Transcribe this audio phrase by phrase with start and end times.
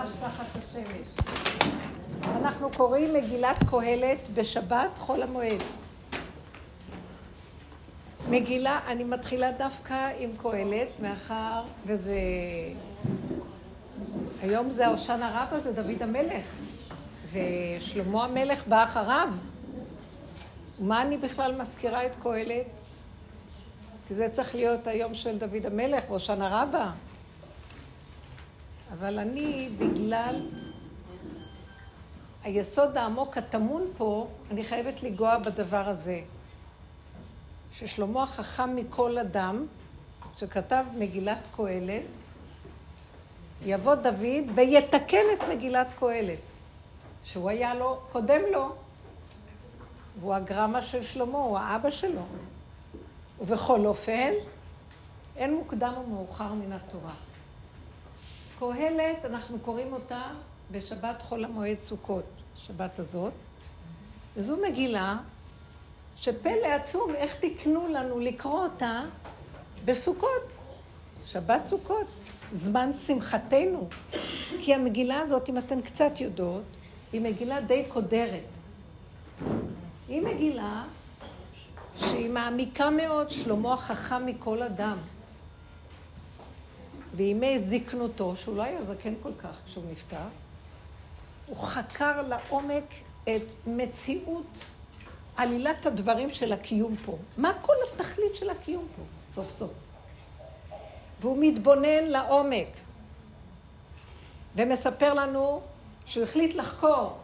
[0.00, 1.26] ממש תחת השמש.
[2.22, 5.60] אנחנו קוראים מגילת קהלת בשבת חול המועד.
[8.28, 12.18] מגילה, אני מתחילה דווקא עם קהלת, מאחר וזה...
[14.42, 16.44] היום זה ההושענא רבא, זה דוד המלך,
[17.32, 19.28] ושלמה המלך בא אחריו.
[20.78, 22.66] מה אני בכלל מזכירה את קהלת?
[24.08, 26.90] כי זה צריך להיות היום של דוד המלך והושענא רבא.
[28.92, 30.46] אבל אני, בגלל
[32.44, 36.20] היסוד העמוק הטמון פה, אני חייבת לנגוע בדבר הזה.
[37.72, 39.66] ששלמה החכם מכל אדם,
[40.36, 42.02] שכתב מגילת קהלת,
[43.62, 46.38] יבוא דוד ויתקן את מגילת קהלת,
[47.24, 48.74] שהוא היה לו, קודם לו,
[50.20, 52.22] והוא הגרמה של שלמה, הוא האבא שלו.
[53.40, 54.32] ובכל אופן,
[55.36, 57.12] אין מוקדם ומאוחר מן התורה.
[58.60, 60.22] קהלת, אנחנו קוראים אותה
[60.70, 62.24] בשבת חול המועד סוכות,
[62.56, 63.32] שבת הזאת,
[64.36, 65.16] וזו מגילה
[66.16, 69.02] שפלא עצום, איך תקנו לנו לקרוא אותה
[69.84, 70.52] בסוכות,
[71.24, 72.06] שבת סוכות,
[72.52, 73.88] זמן שמחתנו.
[74.60, 76.64] כי המגילה הזאת, אם אתן קצת יודעות,
[77.12, 78.44] היא מגילה די קודרת.
[80.08, 80.84] היא מגילה
[81.96, 84.98] שהיא מעמיקה מאוד, שלמה החכם מכל אדם.
[87.16, 90.16] בימי זקנותו, שהוא לא היה זקן כל כך כשהוא נפטר,
[91.46, 92.84] הוא חקר לעומק
[93.24, 94.64] את מציאות
[95.36, 97.16] עלילת הדברים של הקיום פה.
[97.36, 99.02] מה כל התכלית של הקיום פה,
[99.34, 99.70] סוף סוף?
[101.20, 102.68] והוא מתבונן לעומק,
[104.56, 105.60] ומספר לנו
[106.06, 107.18] שהוא החליט לחקור.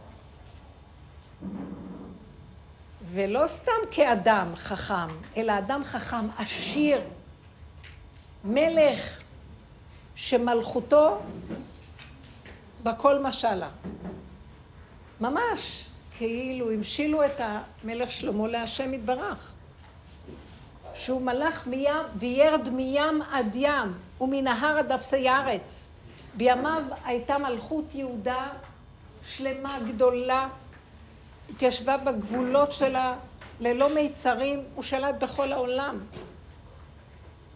[3.13, 7.01] ולא סתם כאדם חכם, אלא אדם חכם, עשיר,
[8.45, 9.21] מלך,
[10.17, 11.19] שמלכותו
[12.83, 13.69] בכל משלה.
[15.21, 15.85] ממש,
[16.19, 19.53] כאילו המשילו את המלך שלמה להשם יתברך.
[20.95, 25.93] שהוא מלך מים וירד מים עד ים ומנהר עד אפסי ארץ.
[26.35, 28.49] בימיו הייתה מלכות יהודה
[29.29, 30.49] שלמה, גדולה,
[31.51, 33.15] התיישבה בגבולות שלה
[33.61, 35.99] ללא מיצרים, הוא שלט בכל העולם.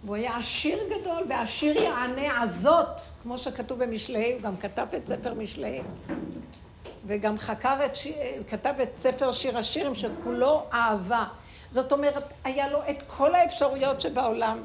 [0.04, 5.34] והוא היה עשיר גדול, ועשיר יענה עזות, כמו שכתוב במשלי, הוא גם כתב את ספר
[5.34, 5.80] משלי.
[7.06, 7.92] וגם חקר את,
[8.48, 11.24] כתב את ספר שיר השירים שכולו אהבה.
[11.70, 14.58] זאת אומרת, היה לו את כל האפשרויות שבעולם,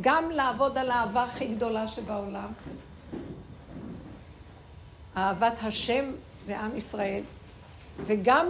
[0.00, 2.52] גם לעבוד על האהבה הכי גדולה שבעולם,
[5.16, 6.04] אהבת השם
[6.46, 7.22] ועם ישראל,
[8.06, 8.46] וגם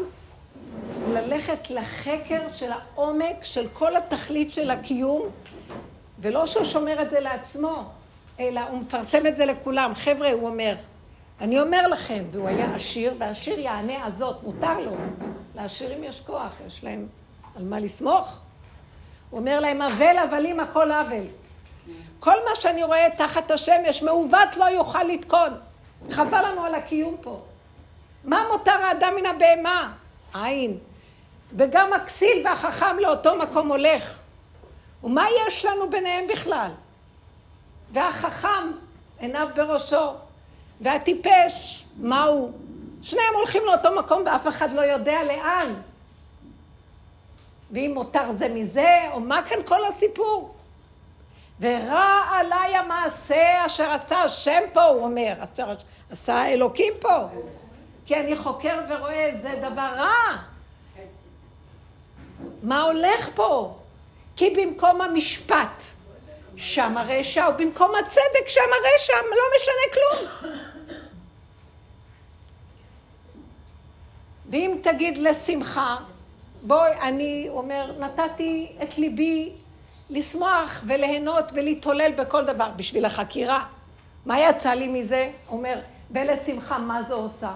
[1.08, 5.22] ללכת לחקר של העומק של כל התכלית של הקיום,
[6.18, 7.84] ולא שהוא שומר את זה לעצמו,
[8.40, 9.92] אלא הוא מפרסם את זה לכולם.
[9.94, 10.74] חבר'ה, הוא אומר,
[11.40, 14.92] אני אומר לכם, והוא היה עשיר, והעשיר יענה הזאת, מותר לו.
[15.54, 17.06] לעשירים יש כוח, יש להם
[17.56, 18.40] על מה לסמוך.
[19.30, 21.24] הוא אומר להם, אבל הבלים הכל עוול.
[22.20, 25.52] כל מה שאני רואה תחת השמש, מעוות לא יוכל לתקון.
[26.10, 27.40] חבל לנו על הקיום פה.
[28.24, 29.92] מה מותר האדם מן הבהמה?
[30.34, 30.78] עין.
[31.56, 34.18] וגם הכסיל והחכם לאותו מקום הולך.
[35.04, 36.70] ומה יש לנו ביניהם בכלל?
[37.92, 38.72] והחכם
[39.18, 40.12] עיניו בראשו,
[40.80, 42.52] והטיפש, מה הוא?
[43.02, 45.74] שניהם הולכים לאותו מקום ואף אחד לא יודע לאן.
[47.70, 50.54] ואם מותר זה מזה, או מה כאן כל הסיפור?
[51.60, 55.74] ורע עליי המעשה אשר עשה השם פה, הוא אומר, אשר
[56.10, 57.28] עשה האלוקים פה.
[58.06, 60.36] כי אני חוקר ורואה, זה דבר רע.
[62.62, 63.76] מה הולך פה?
[64.36, 65.84] כי במקום המשפט,
[66.56, 70.52] שם הרשע, ובמקום הצדק, שם הרשע, לא משנה כלום.
[74.50, 75.96] ואם תגיד לשמחה,
[76.62, 79.52] בואי, אני אומר, נתתי את ליבי
[80.10, 83.66] לשמוח וליהנות ולהתהולל בכל דבר בשביל החקירה.
[84.26, 85.30] מה יצא לי מזה?
[85.48, 85.80] אומר,
[86.10, 87.52] ולשמחה, מה זה עושה?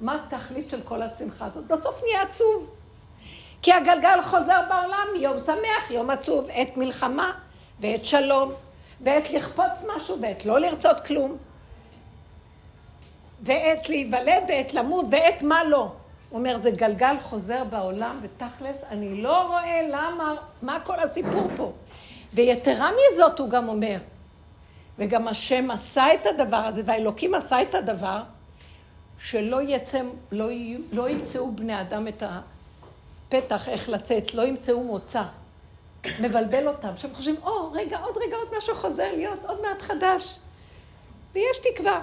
[0.00, 1.66] מה התכלית של כל השמחה הזאת?
[1.66, 2.70] בסוף נהיה עצוב.
[3.62, 7.32] כי הגלגל חוזר בעולם יום שמח, יום עצוב, עת מלחמה
[7.80, 8.52] ועת שלום,
[9.00, 11.36] ועת לכפוץ משהו, ועת לא לרצות כלום,
[13.42, 15.92] ועת להיוולד, ועת למות, ועת מה לא.
[16.30, 21.72] הוא אומר, זה גלגל חוזר בעולם, ותכלס, אני לא רואה למה, מה כל הסיפור פה.
[22.34, 23.98] ויתרה מזאת, הוא גם אומר,
[24.98, 28.22] וגם השם עשה את הדבר הזה, והאלוקים עשה את הדבר,
[29.18, 30.00] שלא יצא,
[30.32, 30.48] לא,
[30.92, 35.22] לא ימצאו בני אדם את הפתח איך לצאת, לא ימצאו מוצא.
[36.20, 39.82] מבלבל אותם, שהם חושבים, או, oh, רגע, עוד רגע, עוד משהו חוזר להיות, עוד מעט
[39.82, 40.38] חדש.
[41.32, 42.02] ויש תקווה.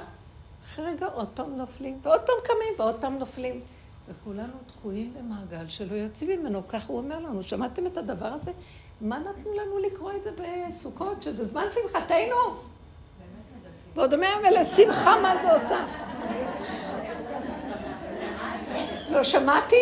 [0.68, 3.62] אחרי רגע עוד פעם נופלים, ועוד פעם קמים, ועוד פעם נופלים.
[4.10, 7.44] וכולנו תקועים במעגל שלא יוצאים ממנו, ככה הוא אומר לנו.
[7.44, 8.51] שמעתם את הדבר הזה?
[9.01, 12.36] מה נתנו לנו לקרוא את זה בסוכות, שזה זמן שמחתנו?
[13.95, 15.86] ועוד אומר, ולשמחה מה זה עושה?
[19.13, 19.75] לא שמעתי?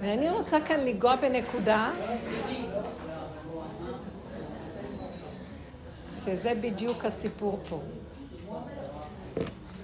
[0.00, 1.90] ואני רוצה כאן לנגוע בנקודה
[6.24, 7.80] שזה בדיוק הסיפור פה.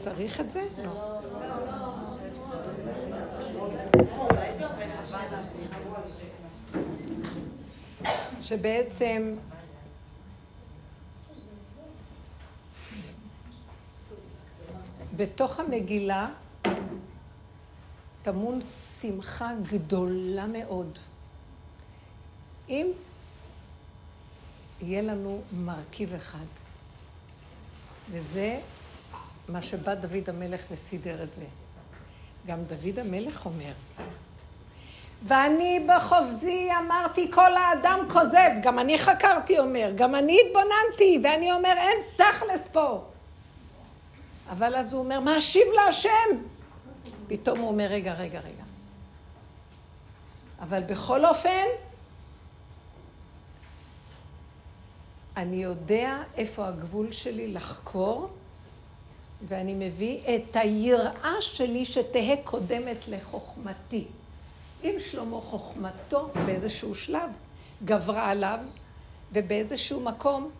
[0.05, 0.62] צריך את זה?
[0.85, 1.20] לא.
[8.43, 9.37] שבעצם
[15.17, 16.29] בתוך המגילה
[18.23, 18.61] טמון
[19.01, 20.99] שמחה גדולה מאוד.
[22.69, 22.87] אם
[24.83, 26.47] יהיה לנו מרכיב אחד,
[28.11, 28.59] וזה
[29.49, 31.45] מה שבא דוד המלך וסידר את זה.
[32.47, 33.73] גם דוד המלך אומר,
[35.23, 41.73] ואני בחופזי אמרתי כל האדם כוזב, גם אני חקרתי אומר, גם אני התבוננתי, ואני אומר
[41.77, 43.05] אין תכלס פה.
[44.50, 46.08] אבל אז הוא אומר, מה אשיב להשם?
[47.26, 48.64] פתאום הוא אומר, רגע, רגע, רגע.
[50.61, 51.64] אבל בכל אופן,
[55.37, 58.29] אני יודע איפה הגבול שלי לחקור,
[59.49, 64.05] ואני מביא את היראה שלי שתהא קודמת לחוכמתי.
[64.85, 67.31] אם שלמה חוכמתו באיזשהו שלב
[67.85, 68.58] גברה עליו,
[69.32, 70.50] ובאיזשהו מקום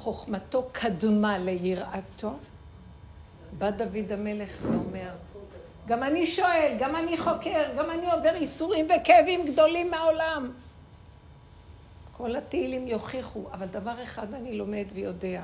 [0.00, 2.32] חוכמתו קדמה ליראתו,
[3.58, 5.10] בא דוד המלך ואומר,
[5.86, 10.50] גם אני שואל, גם אני חוקר, גם אני עובר איסורים וכאבים גדולים מהעולם.
[12.12, 15.42] כל התהילים יוכיחו, אבל דבר אחד אני לומד ויודע,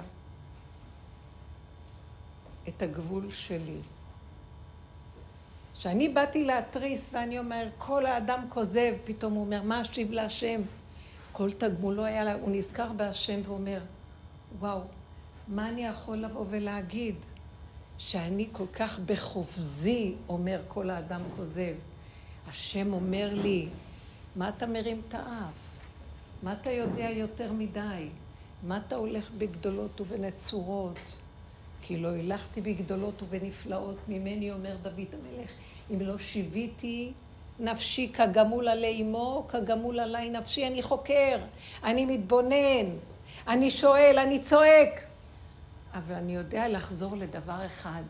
[2.69, 3.81] את הגבול שלי.
[5.75, 10.61] כשאני באתי להתריס ואני אומר, כל האדם כוזב, פתאום הוא אומר, מה אשיב להשם?
[11.33, 13.81] כל תגמולו היה לה, הוא נזכר בהשם ואומר,
[14.59, 14.81] וואו,
[15.49, 17.15] מה אני יכול לבוא ולהגיד?
[17.99, 21.75] שאני כל כך בחופזי, אומר כל האדם כוזב.
[22.49, 23.69] השם אומר לי,
[24.37, 25.79] מה אתה מרים את האף?
[26.43, 28.09] מה אתה יודע יותר מדי?
[28.63, 30.99] מה אתה הולך בגדולות ובנצורות?
[31.83, 35.51] כי לא הלכתי בגדולות ובנפלאות ממני, אומר דוד המלך,
[35.91, 37.13] אם לא שיוויתי
[37.61, 40.67] נפשי כגמול עלי אמו, כגמול עלי נפשי.
[40.67, 41.39] אני חוקר,
[41.85, 42.87] אני מתבונן,
[43.49, 45.01] אני שואל, אני צועק.
[45.95, 48.03] אבל אני יודע לחזור לדבר אחד,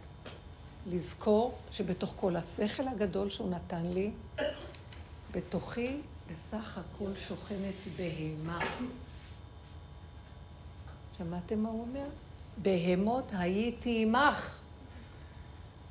[0.86, 4.10] לזכור שבתוך כל השכל הגדול שהוא נתן לי,
[5.32, 5.96] בתוכי
[6.30, 8.60] בסך הכל שוכנת בהמה.
[11.18, 12.06] שמעתם מה הוא אומר?
[12.62, 14.58] בהמות הייתי עמך.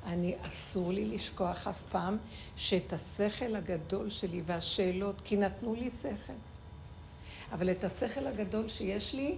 [0.06, 2.16] אני, אסור לי לשכוח אף פעם
[2.56, 6.32] שאת השכל הגדול שלי והשאלות, כי נתנו לי שכל.
[7.52, 9.36] אבל את השכל הגדול שיש לי,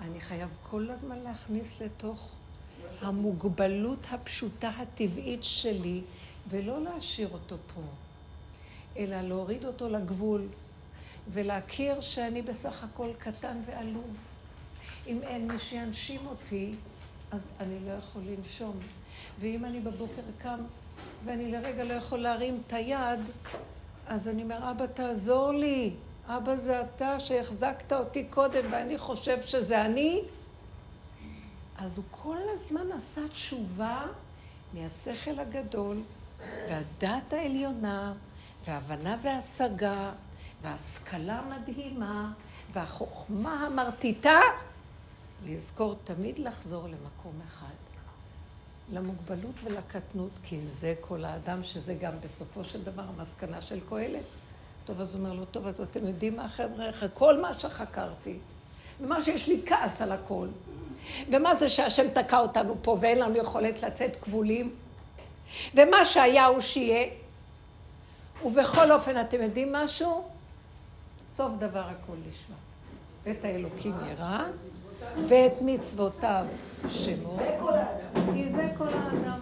[0.00, 2.30] אני חייב כל הזמן להכניס לתוך
[3.00, 6.00] המוגבלות הפשוטה הטבעית שלי,
[6.48, 7.80] ולא להשאיר אותו פה,
[8.96, 10.48] אלא להוריד אותו לגבול,
[11.32, 14.16] ולהכיר שאני בסך הכל קטן ועלוב.
[15.06, 16.74] אם אין מי שינשים אותי,
[17.30, 18.78] אז אני לא יכול לנשום.
[19.40, 20.60] ואם אני בבוקר קם
[21.24, 23.20] ואני לרגע לא יכול להרים את היד,
[24.06, 25.92] אז אני אומר, אבא, תעזור לי.
[26.28, 30.22] אבא זה אתה שהחזקת אותי קודם ואני חושב שזה אני.
[31.78, 34.06] אז הוא כל הזמן עשה תשובה
[34.74, 36.02] מהשכל הגדול
[36.40, 38.12] והדעת העליונה
[38.64, 40.12] וההבנה וההשגה
[40.62, 42.32] וההשכלה המדהימה
[42.72, 44.40] והחוכמה המרטיטה
[45.44, 47.74] לזכור תמיד לחזור למקום אחד.
[48.92, 54.24] למוגבלות ולקטנות, כי זה כל האדם, שזה גם בסופו של דבר המסקנה של קהלת.
[54.86, 58.36] טוב, אז הוא אומר לו, טוב, אז אתם יודעים מה, חבר'ה, אחרי כל מה שחקרתי,
[59.00, 60.46] ומה שיש לי כעס על הכל,
[61.30, 64.74] ומה זה שהשם תקע אותנו פה ואין לנו יכולת לצאת כבולים,
[65.74, 67.06] ומה שהיה הוא שיהיה,
[68.44, 70.24] ובכל אופן, אתם יודעים משהו?
[71.34, 72.56] סוף דבר הכל לשמה.
[73.30, 74.44] את האלוקים ירא,
[75.28, 76.44] ואת מצוותיו
[76.90, 77.36] שמו.
[77.38, 78.34] זה כל האדם.
[78.34, 79.40] כי זה כל האדם.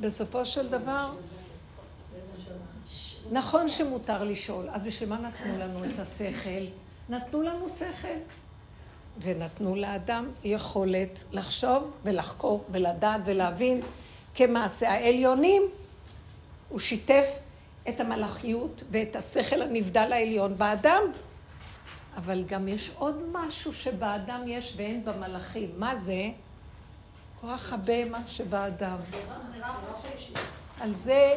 [0.00, 1.10] בסופו של דבר,
[3.32, 6.64] נכון שמותר לשאול, אז בשביל מה נתנו לנו את השכל?
[7.08, 8.18] נתנו לנו שכל.
[9.22, 13.80] ונתנו לאדם יכולת לחשוב ולחקור ולדעת ולהבין
[14.34, 15.62] כמעשה העליונים.
[16.68, 17.26] הוא שיתף
[17.88, 21.02] את המלאכיות ואת השכל הנבדל העליון באדם.
[22.16, 25.70] אבל גם יש עוד משהו שבאדם יש ואין במלאכים.
[25.76, 26.28] מה זה?
[27.40, 28.96] כוח הבהמה שבאדם.
[30.80, 31.34] על זה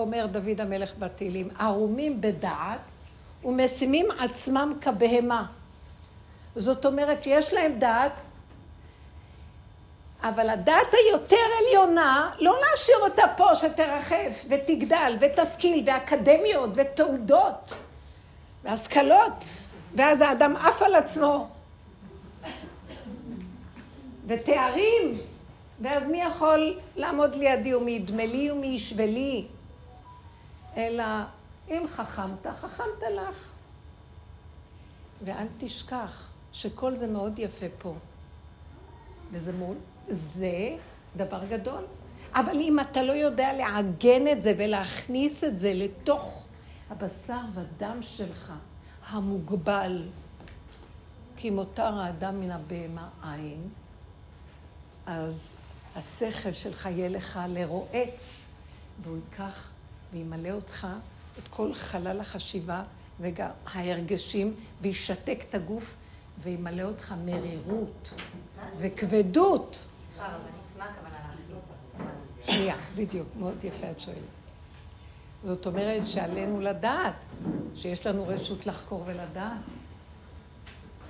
[0.00, 2.80] אומר דוד המלך בתהילים, ערומים בדעת
[3.44, 5.46] ומשימים עצמם כבהמה.
[6.56, 8.12] זאת אומרת שיש להם דעת,
[10.22, 17.74] אבל הדעת היותר עליונה, לא להשאיר אותה פה שתרחף ותגדל ותשכיל ואקדמיות ותעודות
[18.64, 19.44] והשכלות,
[19.94, 21.48] ואז האדם עף על עצמו.
[24.26, 25.18] ותארים,
[25.80, 29.46] ואז מי יכול לעמוד לידי ומי ידמה לי ומי ישווה לי?
[30.76, 31.04] אלא
[31.68, 33.48] אם חכמת, חכמת לך.
[35.24, 37.94] ואל תשכח שכל זה מאוד יפה פה.
[39.32, 39.76] וזה מול,
[40.08, 40.76] זה
[41.16, 41.84] דבר גדול.
[42.34, 46.44] אבל אם אתה לא יודע לעגן את זה ולהכניס את זה לתוך
[46.90, 48.52] הבשר והדם שלך,
[49.08, 50.08] המוגבל,
[51.36, 53.68] כי מותר האדם מן הבהמה אין,
[55.06, 55.56] אז
[55.96, 58.48] השכל שלך יהיה לך לרועץ,
[59.02, 59.70] והוא ייקח
[60.12, 60.86] וימלא אותך
[61.38, 62.82] את כל חלל החשיבה
[63.20, 65.96] וגם ההרגשים, וישתק את הגוף
[66.42, 68.10] וימלא אותך מרירות
[68.78, 69.84] וכבדות.
[72.46, 74.18] שנייה, בדיוק, מאוד יפה את שואלת.
[75.44, 77.14] זאת אומרת שעלינו לדעת,
[77.74, 79.58] שיש לנו רשות לחקור ולדעת.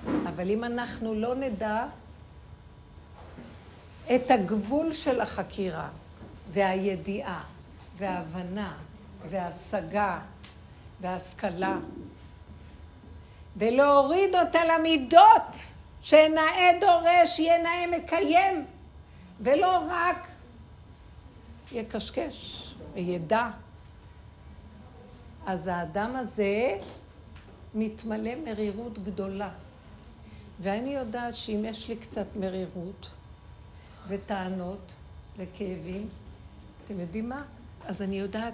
[0.05, 1.85] אבל אם אנחנו לא נדע
[4.15, 5.89] את הגבול של החקירה
[6.51, 7.43] והידיעה
[7.97, 8.77] וההבנה
[9.29, 10.19] וההשגה
[11.01, 11.77] וההשכלה,
[13.57, 15.57] ולהוריד אותה למידות,
[16.01, 18.65] שנאה דורש, יהיה נאה מקיים,
[19.39, 20.27] ולא רק
[21.71, 23.49] יקשקש וידע.
[25.45, 26.77] אז האדם הזה
[27.75, 29.49] מתמלא מרירות גדולה.
[30.61, 33.09] ואני יודעת שאם יש לי קצת מרירות
[34.07, 34.91] וטענות
[35.37, 36.09] וכאבים,
[36.85, 37.43] אתם יודעים מה?
[37.85, 38.53] אז אני יודעת,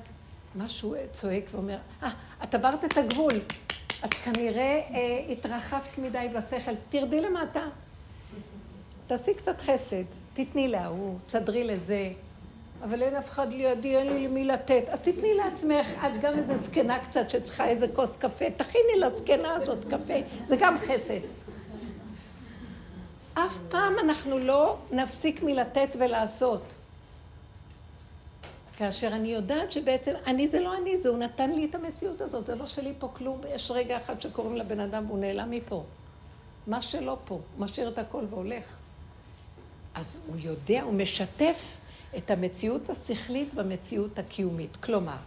[0.56, 3.34] משהו צועק ואומר, אה, ah, את עברת את הגבול,
[4.06, 7.68] את כנראה אה, התרחבת מדי בשכל, תרדי למטה.
[9.08, 12.10] תעשי קצת חסד, תתני להוא, תסדרי לזה,
[12.84, 14.84] אבל אין אף אחד לידי, אין לי למי לתת.
[14.88, 19.86] אז תתני לעצמך, את גם איזה זקנה קצת שצריכה איזה כוס קפה, תכיני לזקנה הזאת
[19.86, 20.14] קפה,
[20.48, 21.20] זה גם חסד.
[23.34, 26.74] אף פעם אנחנו לא נפסיק מלתת ולעשות.
[28.78, 32.46] כאשר אני יודעת שבעצם, אני זה לא אני, זה הוא נתן לי את המציאות הזאת,
[32.46, 35.84] זה לא שלי פה כלום, יש רגע אחד שקוראים לבן אדם והוא נעלם מפה.
[36.68, 38.78] מה שלא פה, משאיר את הכל והולך.
[39.94, 41.78] אז הוא יודע, הוא משתף
[42.18, 44.76] את המציאות השכלית במציאות הקיומית.
[44.76, 45.18] כלומר,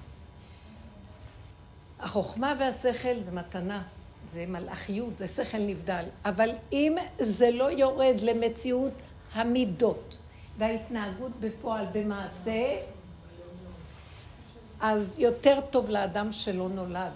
[2.00, 3.83] החוכמה והשכל זה מתנה,
[4.33, 6.05] זה מלאכיות, זה שכל נבדל.
[6.25, 8.93] אבל אם זה לא יורד למציאות
[9.33, 10.19] המידות
[10.59, 12.76] וההתנהגות בפועל במעשה,
[14.80, 17.12] אז יותר טוב לאדם שלא נולד.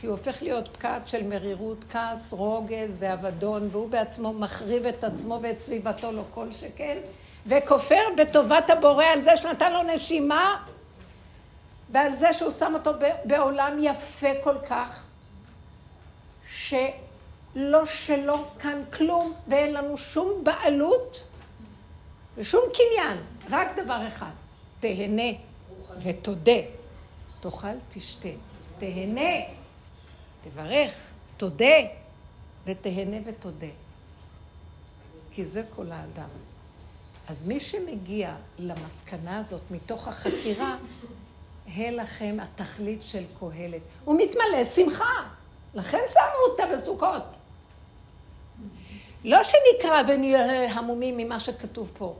[0.00, 5.38] כי הוא הופך להיות פקעת של מרירות, כעס, רוגז ואבדון, והוא בעצמו מחריב את עצמו
[5.42, 6.98] ואת סביבתו לא כל שכן,
[7.46, 10.64] וכופר בטובת הבורא על זה שנתן לו נשימה,
[11.90, 12.90] ועל זה שהוא שם אותו
[13.24, 15.04] בעולם יפה כל כך,
[16.50, 21.22] שלא שלו כאן כלום, ואין לנו שום בעלות
[22.36, 23.18] ושום קניין,
[23.50, 24.32] רק דבר אחד,
[24.80, 25.51] תהנה.
[25.98, 26.60] ותודה.
[27.40, 28.28] תאכל, תשתה.
[28.78, 29.30] תהנה,
[30.44, 31.74] תברך, תודה,
[32.64, 33.66] ותהנה ותודה.
[35.32, 36.28] כי זה כל האדם.
[37.28, 40.76] אז מי שמגיע למסקנה הזאת מתוך החקירה,
[41.66, 43.80] הא לכם התכלית של קהלת.
[44.04, 45.28] הוא מתמלא שמחה,
[45.74, 47.22] לכן שמו אותה בסוכות.
[49.24, 52.14] לא שנקרא ונהיה המומים ממה שכתוב פה.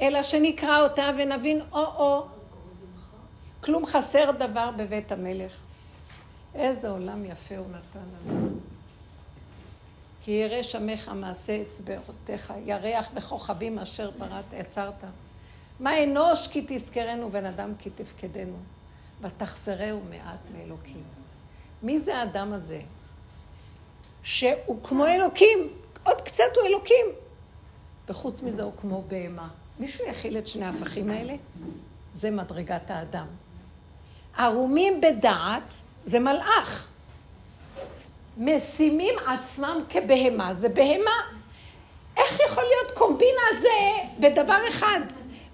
[0.00, 2.26] אלא שנקרא אותה ונבין או-או.
[3.64, 5.52] כלום חסר דבר בבית המלך.
[6.54, 8.48] איזה עולם יפה הוא נתן לנו.
[10.22, 15.04] כי ירא שמך מעשה אצבעותיך, ירח וכוכבים אשר בראת, יצרת.
[15.80, 18.56] מה אנוש כי תזכרנו, בן אדם כי תפקדנו,
[19.20, 21.02] ותחסרהו מעט מאלוקים.
[21.82, 22.80] מי זה האדם הזה?
[24.22, 25.58] שהוא כמו אלוקים,
[26.04, 27.06] עוד קצת הוא אלוקים.
[28.08, 29.48] וחוץ מזה הוא כמו בהמה.
[29.80, 31.34] מישהו יכיל את שני ההפכים האלה?
[32.14, 33.26] זה מדרגת האדם.
[34.36, 36.88] ערומים בדעת זה מלאך.
[38.38, 41.20] משימים עצמם כבהמה, זה בהמה.
[42.16, 43.68] איך יכול להיות קומבינה זה
[44.20, 45.00] בדבר אחד?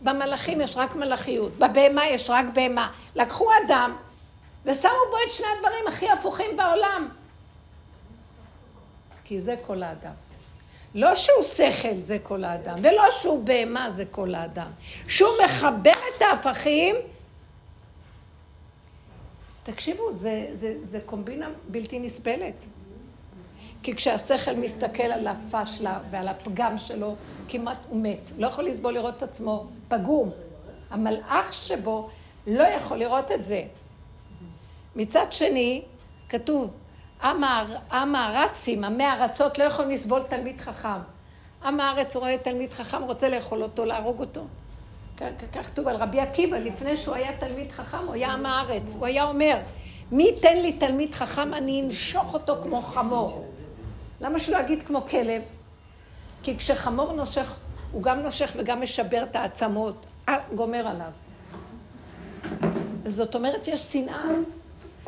[0.02, 2.90] במלאכים יש רק מלאכיות, בבהמה יש רק בהמה.
[3.14, 3.96] לקחו אדם
[4.64, 7.08] ושמו בו את שני הדברים הכי הפוכים בעולם.
[9.24, 10.25] כי זה כל האדם.
[10.96, 14.70] לא שהוא שכל זה כל האדם, ולא שהוא בהמה זה כל האדם.
[15.08, 16.96] שהוא מחבר את ההפכים.
[19.62, 22.64] תקשיבו, זה, זה, זה קומבינה בלתי נסבלת.
[23.82, 27.14] כי כשהשכל מסתכל על הפשלה ועל הפגם שלו,
[27.48, 28.30] כמעט הוא מת.
[28.38, 30.30] לא יכול לסבול לראות את עצמו פגום.
[30.90, 32.10] המלאך שבו
[32.46, 33.64] לא יכול לראות את זה.
[34.96, 35.82] מצד שני,
[36.28, 36.70] כתוב,
[37.22, 40.98] עם הארצים, עמי הארצות, לא יכולים לסבול תלמיד חכם.
[41.64, 44.44] עם הארץ רואה תלמיד חכם, רוצה לאכול אותו, להרוג אותו.
[45.52, 48.94] כך כתוב על רבי עקיבא, לפני שהוא היה תלמיד חכם, הוא היה עם הארץ.
[48.94, 49.58] הוא היה אומר,
[50.12, 53.46] מי ייתן לי תלמיד חכם, אני אנשוך אותו כמו חמור.
[54.20, 55.42] למה שלא אגיד כמו כלב?
[56.42, 57.58] כי כשחמור נושך,
[57.92, 61.10] הוא גם נושך וגם משבר את העצמות, אה, גומר עליו.
[63.04, 64.24] זאת אומרת, יש שנאה.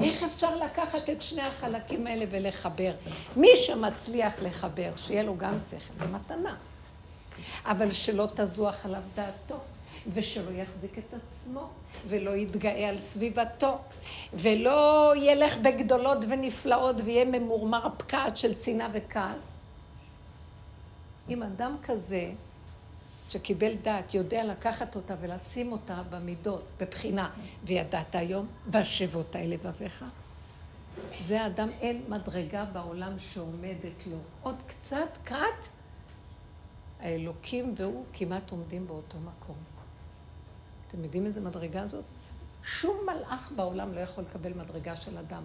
[0.03, 2.93] איך אפשר לקחת את שני החלקים האלה ולחבר?
[3.37, 6.57] מי שמצליח לחבר, שיהיה לו גם שכל, זה מתנה.
[7.65, 9.59] אבל שלא תזוח עליו דעתו,
[10.15, 11.69] ושלא יחזיק את עצמו,
[12.09, 13.79] ולא יתגאה על סביבתו,
[14.35, 19.37] ולא ילך בגדולות ונפלאות ויהיה ממורמר הפקעת של שנאה וכעס.
[21.29, 22.31] אם אדם כזה,
[23.29, 27.31] שקיבל דעת, יודע לקחת אותה ולשים אותה במידות, בבחינה,
[27.65, 30.05] וידעת היום, והשבות אל לבביך.
[31.21, 34.17] זה האדם, אין מדרגה בעולם שעומדת לו.
[34.43, 35.69] עוד קצת, קט,
[37.01, 39.57] האלוקים והוא כמעט עומדים באותו מקום.
[40.89, 42.05] אתם יודעים איזה מדרגה זאת?
[42.63, 45.43] שום מלאך בעולם לא יכול לקבל מדרגה של אדם.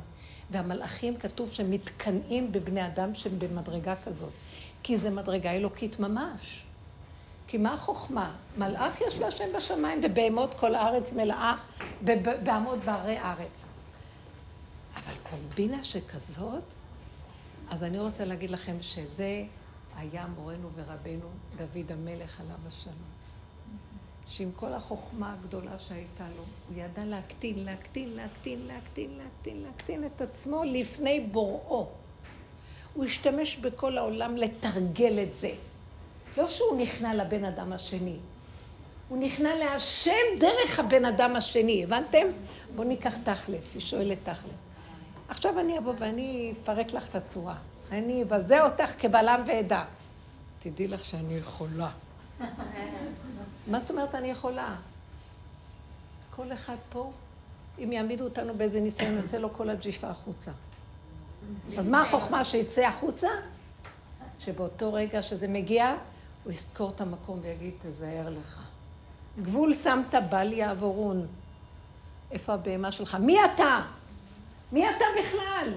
[0.51, 4.31] והמלאכים, כתוב שהם מתקנאים בבני אדם שהם במדרגה כזאת.
[4.83, 6.63] כי זה מדרגה אלוקית ממש.
[7.47, 8.35] כי מה החוכמה?
[8.57, 11.55] מלאך יש להשם בשמיים, ובהמות כל הארץ מלאה,
[12.03, 13.65] ובעמוד בהרי ארץ.
[14.95, 16.63] אבל קומבינה שכזאת,
[17.69, 19.43] אז אני רוצה להגיד לכם שזה
[19.97, 23.13] היה מורנו ורבנו דוד המלך עליו השלום.
[24.27, 30.21] שעם כל החוכמה הגדולה שהייתה לו, הוא ידע להקטין, להקטין, להקטין, להקטין, להקטין, להקטין את
[30.21, 31.87] עצמו לפני בוראו.
[32.93, 35.51] הוא השתמש בכל העולם לתרגל את זה.
[36.37, 38.17] לא שהוא נכנע לבן אדם השני,
[39.09, 42.27] הוא נכנע להשם דרך הבן אדם השני, הבנתם?
[42.75, 44.53] בואו ניקח תכלס, היא שואלת תכלס.
[45.27, 47.55] עכשיו אני אבוא ואני אפרק לך את הצורה.
[47.91, 49.85] אני אבזה אותך כבלם ועדה.
[50.59, 51.89] תדעי לך שאני יכולה.
[53.67, 54.75] מה זאת אומרת אני יכולה?
[56.35, 57.11] כל אחד פה,
[57.83, 60.51] אם יעמידו אותנו באיזה ניסיון, יוצא לו כל הג'יפה החוצה.
[61.77, 63.27] אז מה החוכמה שיצא החוצה?
[64.39, 65.95] שבאותו רגע שזה מגיע,
[66.43, 68.59] הוא יזכור את המקום ויגיד, תזהר לך.
[69.41, 71.27] גבול שמת בל יעבורון.
[72.31, 73.15] איפה הבהמה שלך?
[73.15, 73.81] מי אתה?
[74.71, 75.73] מי אתה בכלל?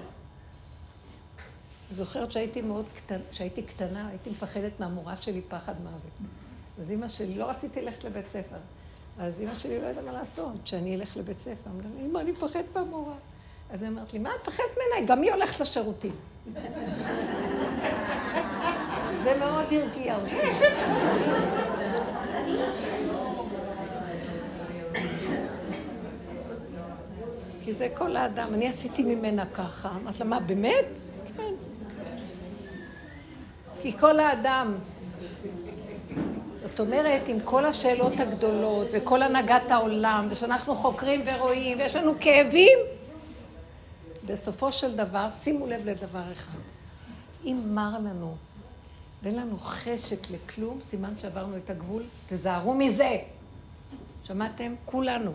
[1.91, 6.31] זוכרת שהייתי מאוד קטנה, שהייתי קטנה, הייתי מפחדת מהמורה שלי פחד מוות.
[6.81, 8.57] אז אימא שלי, לא רציתי ללכת לבית ספר.
[9.19, 11.69] אז אימא שלי לא ידעה מה לעשות, שאני אלך לבית ספר.
[11.69, 13.15] אמרה לי, אימא, אני מפחדת מהמורה.
[13.69, 15.07] אז היא אמרת לי, מה את מפחדת ממנה?
[15.07, 16.15] גם היא הולכת לשירותים.
[19.15, 20.35] זה מאוד הרגיע אותי.
[27.67, 28.53] כי זה כל האדם.
[28.53, 29.89] אני עשיתי ממנה ככה.
[30.03, 30.85] אמרת לה, מה, באמת?
[31.37, 31.53] כן.
[33.81, 34.75] כי כל האדם,
[36.69, 42.79] זאת אומרת, עם כל השאלות הגדולות וכל הנהגת העולם, ושאנחנו חוקרים ורואים, ויש לנו כאבים,
[44.25, 46.59] בסופו של דבר, שימו לב לדבר אחד.
[47.45, 48.35] אם מר לנו
[49.23, 53.17] ואין לנו חשק לכלום, סימן שעברנו את הגבול, תזהרו מזה.
[54.23, 54.73] שמעתם?
[54.85, 55.31] כולנו.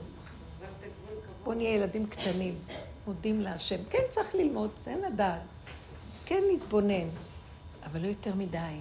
[1.45, 2.55] בואו נהיה ילדים קטנים,
[3.07, 3.77] מודים להשם.
[3.91, 5.41] כן צריך ללמוד, אין לדעת.
[6.25, 7.09] כן להתבונן,
[7.85, 8.77] אבל לא יותר מדי.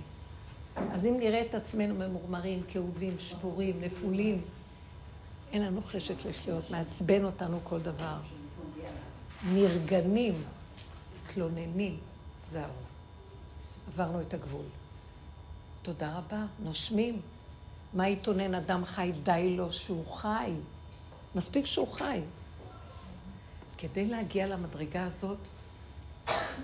[0.75, 4.41] אז אם נראה את עצמנו ממורמרים, כאובים, שבורים, נפולים,
[5.51, 8.15] אין לנו חשק לחיות, מעצבן אותנו כל דבר.
[9.53, 10.33] נרגנים,
[11.25, 11.97] מתלוננים,
[12.51, 12.63] זהו.
[13.87, 14.65] עברנו את הגבול.
[15.83, 17.21] תודה רבה, נושמים.
[17.93, 19.11] מה יתונן אדם חי?
[19.23, 20.51] די לו שהוא חי.
[21.35, 22.21] מספיק שהוא חי.
[23.77, 25.37] כדי להגיע למדרגה הזאת,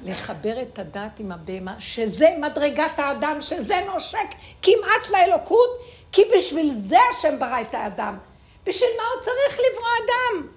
[0.03, 4.27] לחבר את הדת עם הבהמה, שזה מדרגת האדם, שזה נושק
[4.62, 5.69] כמעט לאלוקות,
[6.12, 8.17] כי בשביל זה השם ברא את האדם.
[8.65, 10.47] בשביל מה הוא צריך לברוא אדם?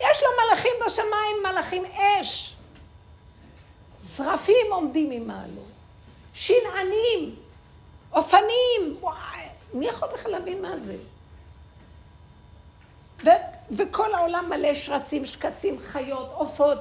[0.00, 2.56] יש לו מלאכים בשמיים, מלאכים אש.
[4.16, 5.71] שרפים עומדים ממעלו.
[6.34, 7.36] שינענים,
[8.12, 9.40] אופנים, וואי,
[9.74, 10.96] מי יכול בכלל להבין מה זה?
[13.70, 16.78] וכל העולם מלא שרצים, שקצים, חיות, עופות,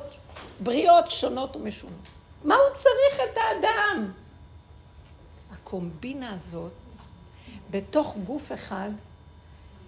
[0.60, 1.96] בריאות שונות ומשונות.
[2.44, 4.12] מה הוא צריך את האדם?
[5.52, 6.72] הקומבינה הזאת,
[7.72, 8.90] בתוך גוף אחד,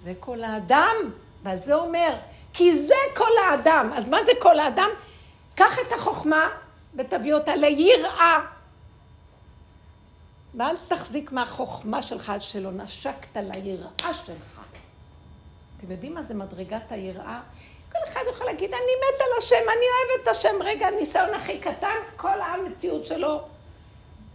[0.01, 0.95] זה כל האדם,
[1.43, 2.15] ועל זה אומר,
[2.53, 3.91] כי זה כל האדם.
[3.95, 4.89] אז מה זה כל האדם?
[5.55, 6.49] קח את החוכמה
[6.95, 8.39] ותביא אותה ליראה.
[10.57, 14.61] ואל תחזיק מהחוכמה שלך עד שלא נשקת ליראה שלך.
[15.77, 17.41] אתם יודעים מה זה מדרגת היראה?
[17.91, 20.55] כל אחד יכול להגיד, אני מת על השם, אני אוהב את השם.
[20.63, 23.41] רגע, הניסיון הכי קטן, כל המציאות שלו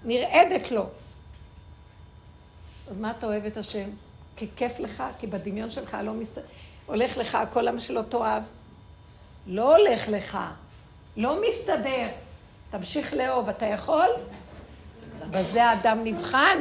[0.04, 0.86] נרעדת לו.
[2.90, 3.90] אז מה אתה אוהב את השם?
[4.36, 5.02] כי כיף לך?
[5.18, 6.38] כי בדמיון שלך לא מסת...
[6.86, 8.42] הולך לך הכל למה שלא תאהב?
[9.46, 10.38] לא הולך לך,
[11.16, 12.08] לא מסתדר.
[12.70, 14.08] תמשיך לאהוב, אתה יכול?
[15.30, 16.58] בזה האדם נבחן.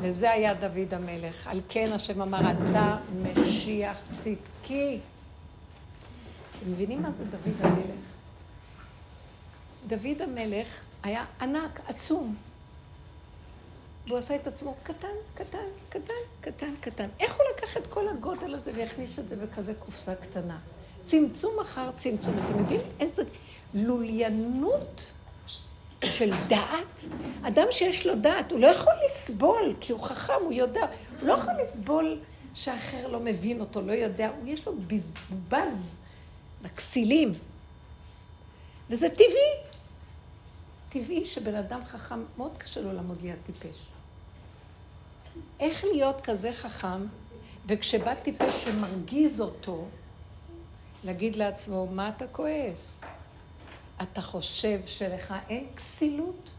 [0.00, 1.46] וזה היה דוד המלך.
[1.46, 5.00] על כן השם אמר, אתה משיח צדקי.
[6.58, 8.06] אתם מבינים מה זה דוד המלך?
[9.86, 12.36] דוד המלך היה ענק, עצום.
[14.06, 15.58] והוא עשה את עצמו קטן, קטן,
[15.88, 17.08] קטן, קטן, קטן.
[17.20, 20.58] איך הוא לקח את כל הגודל הזה והכניס את זה בכזה קופסה קטנה?
[21.06, 22.34] צמצום אחר צמצום.
[22.44, 23.22] אתם יודעים איזה
[23.74, 25.10] לוליינות
[26.04, 27.04] של דעת?
[27.42, 30.86] אדם שיש לו דעת, הוא לא יכול לסבול, כי הוא חכם, הוא יודע.
[31.20, 32.20] הוא לא יכול לסבול
[32.54, 34.30] שאחר לא מבין אותו, לא יודע.
[34.40, 35.98] הוא יש לו בזבז
[36.64, 37.32] לכסילים.
[38.90, 39.76] וזה טבעי.
[40.88, 43.86] טבעי שבן אדם חכם, מאוד קשה לו לעמוד ליד טיפש.
[45.60, 47.06] איך להיות כזה חכם,
[47.66, 49.84] וכשבא טיפש שמרגיז אותו,
[51.04, 53.00] להגיד לעצמו, מה אתה כועס?
[54.02, 56.50] אתה חושב שלך אין כסילות?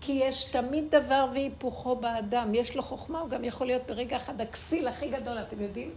[0.00, 2.54] כי יש תמיד דבר והיפוכו באדם.
[2.54, 5.90] יש לו חוכמה, הוא גם יכול להיות ברגע אחד הכסיל הכי גדול, אתם יודעים?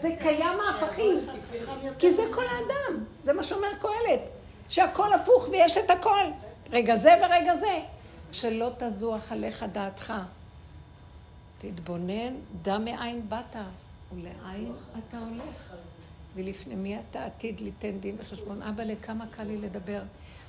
[0.00, 1.18] זה קיים ההפכים,
[1.98, 3.04] כי זה כל האדם.
[3.24, 4.20] זה מה שאומר קהלת,
[4.68, 6.24] שהכל הפוך ויש את הכל.
[6.70, 7.80] רגע זה ורגע זה.
[8.32, 10.12] שלא תזוח עליך דעתך.
[11.58, 13.56] תתבונן, דע מאין באת
[14.12, 15.74] ולאין אתה הולך.
[16.34, 18.62] ולפני מי אתה עתיד ליתן דין וחשבון.
[18.62, 20.02] אבא, לכמה קל לי לדבר.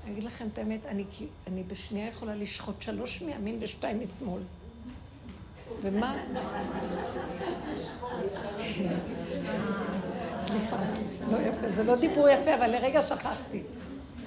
[0.04, 1.04] אני אגיד לכם את האמת, אני,
[1.48, 4.42] אני בשנייה יכולה לשחוט שלוש מימין ושתיים משמאל.
[5.82, 6.18] ומה?
[10.48, 10.78] סליחה,
[11.32, 13.62] לא יפה, זה לא דיבור יפה, אבל לרגע שכחתי.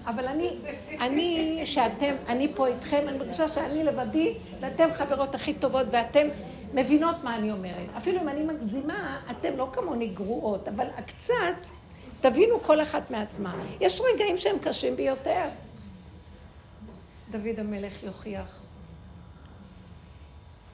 [0.07, 0.57] אבל אני,
[1.01, 6.27] אני, שאתם, אני פה איתכם, אני מרגישה שאני לבדי, ואתם חברות הכי טובות, ואתם
[6.75, 7.89] מבינות מה אני אומרת.
[7.97, 11.69] אפילו אם אני מגזימה, אתם לא כמוני גרועות, אבל הקצת,
[12.21, 13.55] תבינו כל אחת מעצמה.
[13.81, 15.45] יש רגעים שהם קשים ביותר.
[17.31, 18.61] דוד המלך יוכיח.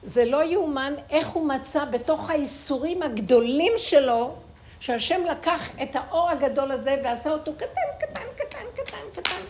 [0.03, 4.35] זה לא יאומן איך הוא מצא בתוך האיסורים הגדולים שלו,
[4.79, 7.65] שהשם לקח את האור הגדול הזה ועשה אותו קטן,
[7.99, 9.41] קטן, קטן, קטן, קטן,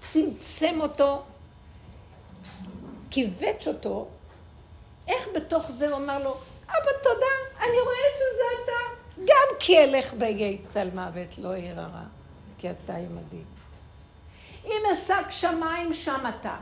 [0.00, 1.22] צמצם אותו,
[3.10, 4.08] כיווץ אותו,
[5.08, 6.36] איך בתוך זה הוא אמר לו,
[6.68, 9.04] אבא תודה, אני רואה שזה אתה.
[9.16, 11.86] גם כי אלך בגי צל מוות לא ירא
[12.58, 13.42] כי אתה עמדי.
[14.64, 16.56] אם אשק שמיים שם אתה,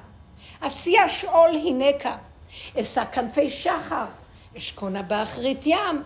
[0.66, 2.16] אציע שאול הנקה,
[2.81, 4.05] אשא כנפי שחר,
[4.57, 6.02] אשכונה באחרית ים,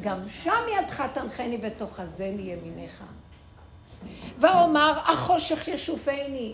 [0.00, 3.02] גם שם ידך תנחני ותאחזני ימיניך.
[4.38, 6.52] ואומר, החושך ישופני.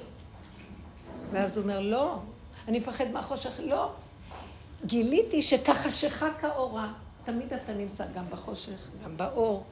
[1.33, 2.16] ואז הוא אומר, לא,
[2.68, 3.90] אני מפחד מהחושך, לא,
[4.87, 6.93] גיליתי שכחשך כאורה,
[7.25, 9.64] תמיד אתה נמצא גם בחושך, גם באור,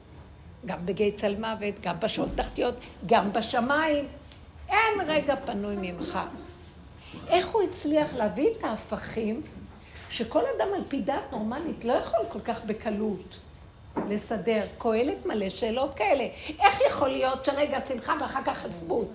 [0.65, 4.07] גם בגיא צל מוות, גם בשעות תחתיות, גם בשמיים.
[4.69, 6.19] אין רגע פנוי ממך.
[7.27, 9.41] איך הוא הצליח להביא את ההפכים
[10.09, 13.37] שכל אדם על פי דת נורמלית לא יכול כל כך בקלות
[14.09, 14.65] לסדר.
[14.77, 16.27] קהלת מלא שאלות כאלה.
[16.59, 19.11] איך יכול להיות שרגע שמחה ואחר כך עצבות?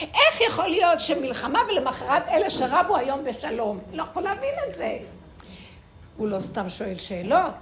[0.00, 3.78] איך יכול להיות שמלחמה ולמחרת אלה שרבו היום בשלום?
[3.92, 4.98] לא יכול להבין את זה.
[6.20, 7.54] הוא לא סתם שואל שאלות,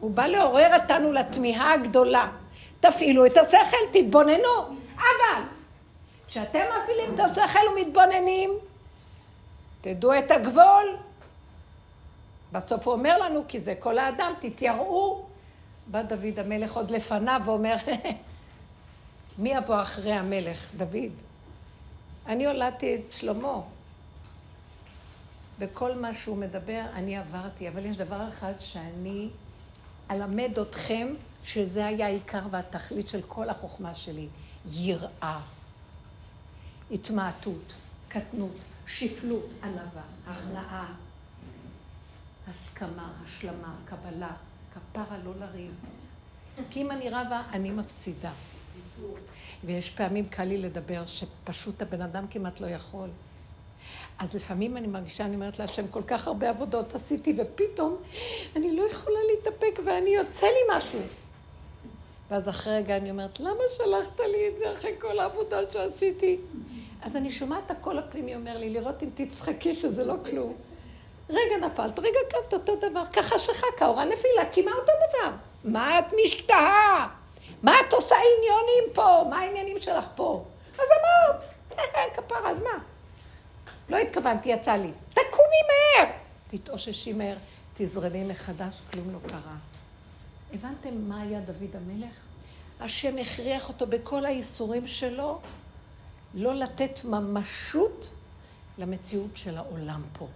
[0.00, 2.28] הוא בא לעורר אותנו לתמיהה הגדולה.
[2.80, 4.76] תפעילו את השכל, תתבוננו.
[4.96, 5.42] אבל
[6.28, 8.50] כשאתם מפעילים את השכל ומתבוננים,
[9.80, 10.96] תדעו את הגבול.
[12.52, 15.24] בסוף הוא אומר לנו, כי זה כל האדם, תתייראו.
[15.86, 17.76] בא דוד המלך עוד לפניו ואומר,
[19.38, 20.70] מי יבוא אחרי המלך?
[20.76, 21.12] דוד.
[22.26, 23.60] אני הולדתי את שלמה,
[25.58, 29.28] בכל מה שהוא מדבר אני עברתי, אבל יש דבר אחד שאני
[30.10, 31.08] אלמד אתכם,
[31.44, 34.28] שזה היה העיקר והתכלית של כל החוכמה שלי,
[34.70, 35.40] יראה,
[36.90, 37.72] התמעטות,
[38.08, 40.94] קטנות, שפלות, ענווה, הכנעה,
[42.48, 44.32] הסכמה, השלמה, קבלה,
[44.74, 45.72] כפרה לא לריב.
[46.70, 48.32] כי אם אני רבה, אני מפסידה.
[49.64, 53.08] ויש פעמים קל לי לדבר שפשוט הבן אדם כמעט לא יכול.
[54.18, 57.96] אז לפעמים אני מרגישה, אני אומרת להשם, כל כך הרבה עבודות עשיתי, ופתאום
[58.56, 61.00] אני לא יכולה להתאפק ואני יוצא לי משהו.
[62.30, 66.36] ואז אחרי רגע אני אומרת, למה שלחת לי את זה אחרי כל העבודה שעשיתי?
[67.02, 70.56] אז אני שומעת את הקול הפנימי אומר לי, לראות אם תצחקי שזה לא כלום.
[71.30, 75.30] רגע נפלת, רגע קמת אותו דבר, ככה שחקה, אורה נפילה, כמעט אותו דבר.
[75.64, 77.08] מה את משתהה?
[77.62, 79.24] מה את עושה עניונים פה?
[79.30, 80.44] מה העניינים שלך פה?
[80.74, 81.44] אז אמרת,
[82.14, 82.78] כפרה, אז מה?
[83.88, 84.90] לא התכוונתי, יצא לי.
[85.10, 86.10] תקומי מהר!
[86.48, 87.36] תתאוששי מהר,
[87.74, 89.56] תזרמי מחדש, כלום לא קרה.
[90.54, 92.14] הבנתם מה היה דוד המלך?
[92.80, 95.40] השם הכריח אותו בכל האיסורים שלו
[96.34, 98.08] לא לתת ממשות
[98.78, 100.26] למציאות של העולם פה.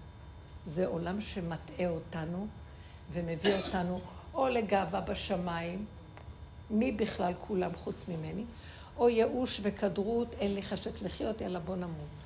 [0.67, 2.47] זה עולם שמטעה אותנו
[3.13, 4.01] ומביא אותנו
[4.35, 5.85] או לגאווה בשמיים,
[6.71, 8.45] מי בכלל כולם חוץ ממני,
[8.97, 12.22] או ייאוש וכדרות, אין לי חשק לחיות, יאללה בוא נמות.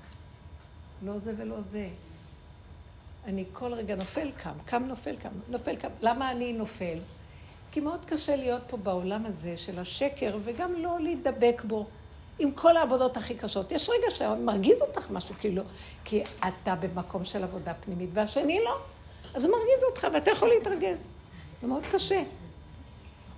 [1.03, 1.89] לא זה ולא זה.
[3.25, 5.89] אני כל רגע נופל, קם, קם, נופל, קם, נופל, קם.
[6.01, 6.99] למה אני נופל?
[7.73, 11.87] כי מאוד קשה להיות פה בעולם הזה של השקר, וגם לא להידבק בו.
[12.39, 13.73] עם כל העבודות הכי קשות.
[13.73, 15.63] יש רגע שמרגיז אותך משהו, כאילו,
[16.05, 18.79] כי אתה במקום של עבודה פנימית, והשני לא.
[19.35, 21.07] אז הוא מרגיז אותך, ואתה יכול להתרגז.
[21.63, 22.23] זה מאוד קשה.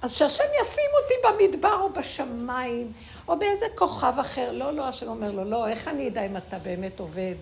[0.03, 2.93] אז שהשם ישים אותי במדבר או בשמיים,
[3.29, 4.53] או באיזה כוכב אחר.
[4.53, 7.35] לא, לא, השם אומר לו, לא, איך אני אדע אם אתה באמת עובד?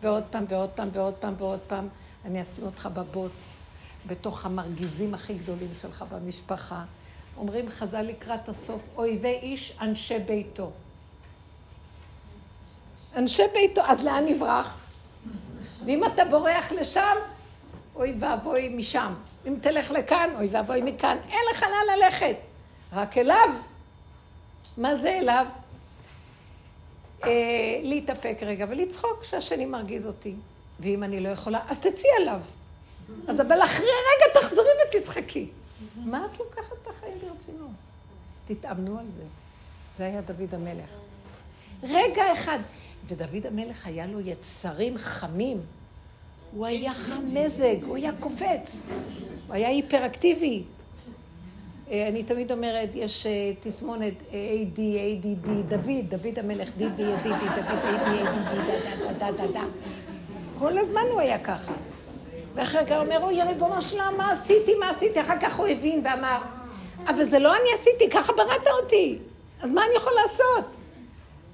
[0.00, 1.88] ועוד פעם, ועוד פעם, ועוד פעם, ועוד פעם.
[2.24, 3.56] אני אשים אותך בבוץ,
[4.06, 6.84] בתוך המרגיזים הכי גדולים שלך במשפחה.
[7.36, 10.70] אומרים חז"ל לקראת הסוף, אויבי איש, אנשי ביתו.
[13.16, 14.78] אנשי ביתו, אז לאן נברח?
[15.86, 17.16] ואם אתה בורח לשם,
[17.94, 19.14] אוי ואבוי משם.
[19.46, 21.16] אם תלך לכאן, אוי ואבוי מכאן.
[21.30, 22.36] אין לך לאן ללכת,
[22.92, 23.48] רק אליו.
[24.76, 25.46] מה זה אליו?
[27.24, 27.28] אה,
[27.82, 30.34] להתאפק רגע ולצחוק שהשני מרגיז אותי.
[30.80, 32.40] ואם אני לא יכולה, אז תצאי עליו.
[33.28, 35.48] אז אבל אחרי רגע תחזרי ותצחקי.
[35.96, 37.70] מה את לוקחת את החיים ברצינות?
[38.46, 39.24] תתאמנו על זה.
[39.98, 40.90] זה היה דוד המלך.
[41.82, 42.58] רגע אחד.
[43.06, 45.60] ודוד המלך היה לו יצרים חמים.
[46.56, 48.86] הוא היה חם מזג, הוא היה קופץ,
[49.46, 50.62] הוא היה היפראקטיבי.
[51.90, 57.78] אה, אני תמיד אומרת, יש אה, תסמונת AD, ADD, דוד, דוד המלך, דידי, ידידי, דוד,
[57.82, 59.64] AD, ADD, דה, דה, דה, דה.
[60.58, 61.72] כל הזמן הוא היה ככה.
[62.54, 65.20] ואחר כך אומר, אוי, ריבונו שלם, מה עשיתי, מה עשיתי?
[65.20, 66.38] אחר כך הוא הבין ואמר,
[67.06, 69.18] אבל זה לא אני עשיתי, ככה בראת אותי.
[69.60, 70.76] אז מה אני יכול לעשות?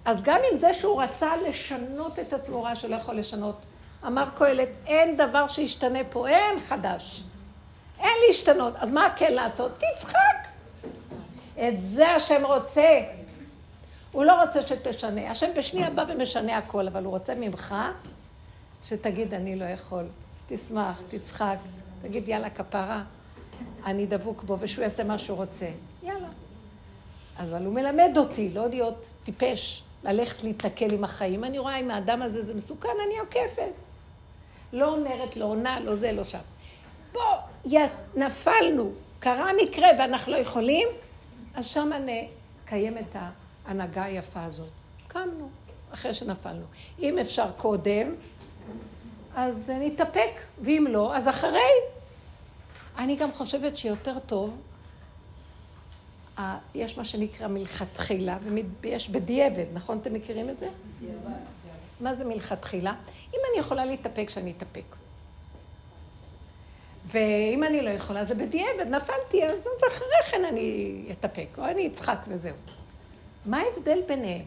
[0.05, 3.57] אז גם עם זה שהוא רצה לשנות את עצמו, ראה שלא יכול לשנות.
[4.07, 7.23] אמר קהלת, אין דבר שישתנה פה, אין חדש.
[8.01, 8.75] אין להשתנות.
[8.77, 9.73] אז מה כן לעשות?
[9.79, 10.49] תצחק.
[11.57, 13.01] את זה השם רוצה.
[14.13, 15.31] הוא לא רוצה שתשנה.
[15.31, 17.75] השם בשנייה בא ומשנה הכל, אבל הוא רוצה ממך
[18.85, 20.05] שתגיד, אני לא יכול.
[20.49, 21.57] תשמח, תצחק,
[22.03, 23.03] תגיד, יאללה, כפרה,
[23.87, 25.67] אני דבוק בו, ושהוא יעשה מה שהוא רוצה.
[26.03, 26.29] יאללה.
[27.39, 29.85] אבל הוא מלמד אותי לא להיות טיפש.
[30.05, 31.45] ללכת להתקל עם החיים.
[31.45, 33.73] אני רואה אם האדם הזה זה מסוכן, אני עוקפת.
[34.73, 36.39] לא אומרת, לא עונה, לא זה, לא שם.
[37.13, 37.23] בוא,
[38.17, 40.89] נפלנו, קרה מקרה ואנחנו לא יכולים,
[41.55, 43.17] אז שם נקיים את
[43.67, 44.69] ההנהגה היפה הזאת.
[45.09, 45.49] קמנו,
[45.91, 46.65] אחרי שנפלנו.
[46.99, 48.15] אם אפשר קודם,
[49.35, 51.71] אז נתאפק, ואם לא, אז אחרי.
[52.99, 54.57] אני גם חושבת שיותר טוב
[56.75, 58.39] יש מה שנקרא מלכתחילה,
[58.81, 59.99] ויש בדיעבד, נכון?
[59.99, 60.69] אתם מכירים את זה?
[62.01, 62.95] מה זה מלכתחילה?
[63.35, 64.85] אם אני יכולה להתאפק, שאני אתאפק.
[67.07, 72.19] ואם אני לא יכולה, זה בדיעבד, נפלתי, אז אחרי כן אני אתאפק, או אני אצחק
[72.29, 72.57] וזהו.
[73.47, 74.45] מה ההבדל ביניהם?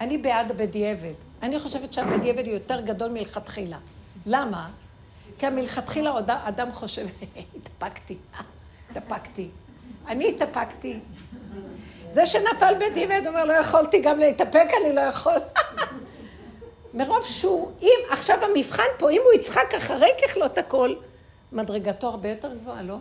[0.00, 1.12] אני בעד הבדיעבד.
[1.42, 3.78] אני חושבת שהבדיעבד הוא יותר גדול מלכתחילה.
[4.26, 4.70] למה?
[5.38, 7.06] כי המלכתחילה אדם חושב,
[7.56, 8.16] התאפקתי,
[8.90, 9.48] התאפקתי.
[10.08, 10.98] אני התאפקתי.
[12.10, 15.38] זה שנפל בדימד אומר, לא יכולתי גם להתאפק, אני לא יכול.
[16.94, 20.94] מרוב שהוא, אם עכשיו המבחן פה, אם הוא יצחק אחרי ככלות הכל,
[21.52, 22.96] מדרגתו הרבה יותר גבוהה, לא?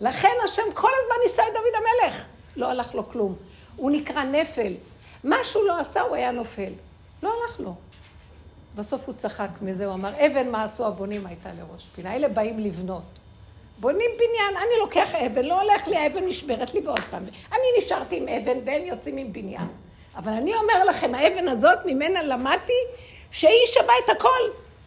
[0.00, 2.26] לכן השם כל הזמן ניסה את דוד המלך.
[2.56, 3.34] לא הלך לו כלום.
[3.76, 4.74] הוא נקרא נפל.
[5.24, 6.72] מה שהוא לא עשה, הוא היה נופל.
[7.22, 7.74] לא הלך לו.
[8.74, 12.14] בסוף הוא צחק מזה, הוא אמר, אבן מה עשו הבונים הייתה לראש פינה.
[12.14, 13.02] אלה באים לבנות.
[13.78, 17.24] בונים בניין, אני לוקח אבן, לא הולך לי, האבן נשברת לי ועוד פעם.
[17.52, 19.66] אני נשארתי עם אבן והם יוצאים עם בניין.
[20.16, 22.72] אבל אני אומר לכם, האבן הזאת, ממנה למדתי
[23.30, 24.40] שהיא שווה את הכל.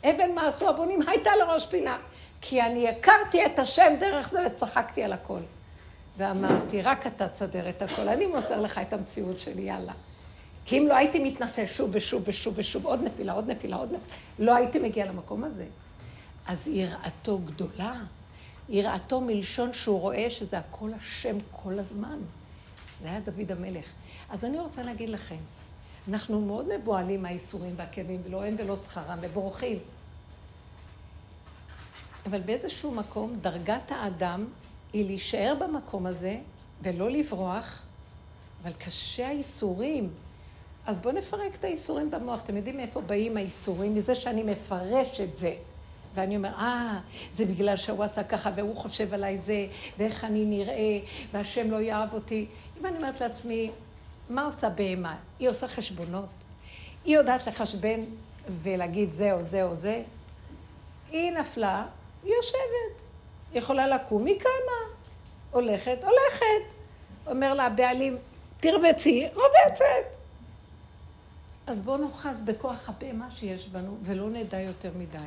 [0.04, 1.98] אבן מה עשו הבונים הייתה לראש פינה.
[2.42, 5.40] כי אני הכרתי את השם דרך זה וצחקתי על הכל.
[6.18, 9.94] ואמרתי, רק אתה תסדר את הכל, אני מוסר לך את המציאות שלי, יאללה.
[10.66, 14.16] כי אם לא הייתי מתנשא שוב ושוב ושוב ושוב, עוד נפילה, עוד נפילה, עוד נפילה,
[14.40, 15.66] לא הייתי מגיע למקום הזה.
[16.48, 17.94] אז יראתו גדולה.
[18.70, 22.18] יראתו מלשון שהוא רואה שזה הכל השם כל הזמן.
[23.02, 23.86] זה היה דוד המלך.
[24.30, 25.38] אז אני רוצה להגיד לכם,
[26.10, 29.80] אנחנו מאוד מבוהלים מהאיסורים והכאבים, ולא הם ולא שכרם, ובורחים.
[32.26, 34.46] אבל באיזשהו מקום, דרגת האדם
[34.94, 36.38] היא להישאר במקום הזה
[36.82, 37.82] ולא לברוח,
[38.64, 40.10] אבל קשה האיסורים.
[40.86, 42.42] אז בואו נפרק את האיסורים במוח.
[42.44, 43.96] אתם יודעים מאיפה באים האיסורים?
[43.96, 45.56] מזה שאני מפרש את זה.
[46.16, 47.00] ואני אומר, אה,
[47.32, 51.00] זה בגלל שהוא עשה ככה, והוא חושב עליי זה, ואיך אני נראה,
[51.32, 52.46] והשם לא יאהב אותי.
[52.80, 53.72] אם אני אומרת לעצמי,
[54.30, 55.16] מה עושה בהמה?
[55.40, 56.30] היא עושה חשבונות.
[57.06, 58.00] היא יודעת לחשבן
[58.64, 60.04] ולהגיד זה או זה או זה.
[61.12, 61.86] היא נפלה,
[62.24, 63.02] היא יושבת.
[63.54, 64.96] יכולה לקום, היא קמה.
[65.52, 66.80] הולכת, הולכת.
[67.28, 68.18] אומר לה הבעלים,
[68.60, 70.20] תרבצי, רובצת.
[71.68, 75.18] אז בואו נאחז בכוח הבהמה שיש בנו, ולא נדע יותר מדי.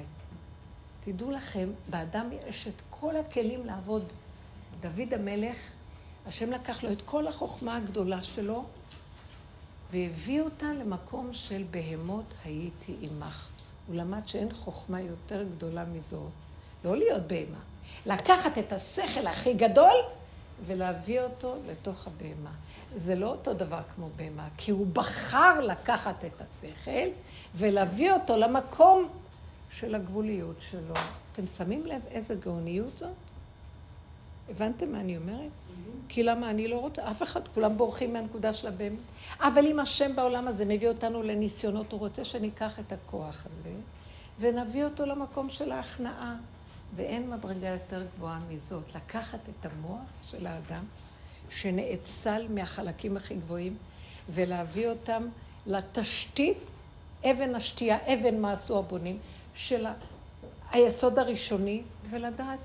[1.00, 4.12] תדעו לכם, באדם יש את כל הכלים לעבוד.
[4.80, 5.56] דוד המלך,
[6.26, 8.64] השם לקח לו את כל החוכמה הגדולה שלו,
[9.92, 13.48] והביא אותה למקום של בהמות הייתי עמך.
[13.86, 16.22] הוא למד שאין חוכמה יותר גדולה מזו.
[16.84, 17.58] לא להיות בהמה.
[18.06, 19.94] לקחת את השכל הכי גדול
[20.66, 22.50] ולהביא אותו לתוך הבהמה.
[22.96, 27.08] זה לא אותו דבר כמו בהמה, כי הוא בחר לקחת את השכל
[27.54, 29.08] ולהביא אותו למקום
[29.70, 30.94] של הגבוליות שלו.
[31.32, 33.08] אתם שמים לב איזה גאוניות זאת?
[34.56, 35.50] הבנתם מה אני אומרת?
[36.08, 37.10] כי למה אני לא רוצה?
[37.10, 38.96] אף אחד, כולם בורחים מהנקודה של הבהמה.
[39.40, 43.70] אבל אם השם בעולם הזה מביא אותנו לניסיונות, הוא רוצה שניקח את הכוח הזה
[44.40, 46.36] ונביא אותו למקום של ההכנעה.
[46.96, 50.84] ואין מדרגה יותר גבוהה מזאת, לקחת את המוח של האדם,
[51.50, 53.76] שנאצל מהחלקים הכי גבוהים,
[54.30, 55.28] ולהביא אותם
[55.66, 56.58] לתשתית,
[57.24, 59.18] אבן השתייה, אבן מה עשו הבונים,
[59.54, 59.86] של
[60.70, 62.58] היסוד הראשוני, ולדעת,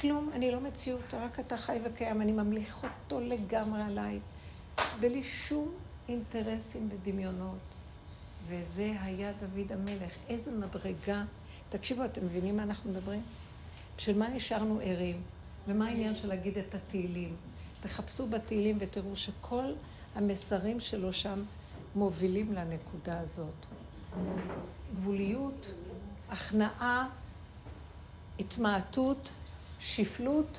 [0.00, 4.18] כלום, אני לא מציאות, רק אתה חי וקיים, אני ממליך אותו לגמרי עליי,
[5.00, 5.68] בלי שום
[6.08, 7.58] אינטרסים ודמיונות.
[8.48, 10.12] וזה היה דוד המלך.
[10.28, 11.24] איזה מדרגה.
[11.68, 13.22] תקשיבו, אתם מבינים מה אנחנו מדברים?
[13.96, 15.22] בשביל מה נשארנו ערים?
[15.68, 17.36] ומה העניין של להגיד את התהילים?
[17.80, 19.72] תחפשו בתהילים ותראו שכל
[20.14, 21.42] המסרים שלו שם
[21.94, 23.66] מובילים לנקודה הזאת.
[24.94, 25.66] גבוליות,
[26.30, 27.08] הכנעה,
[28.38, 29.30] התמעטות,
[29.80, 30.58] שפלות.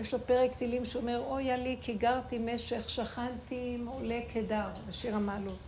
[0.00, 5.16] יש לו פרק תהילים שאומר, אוי עלי כי גרתי משך, שכנתי עם עולה קדר, בשיר
[5.16, 5.58] המעלות.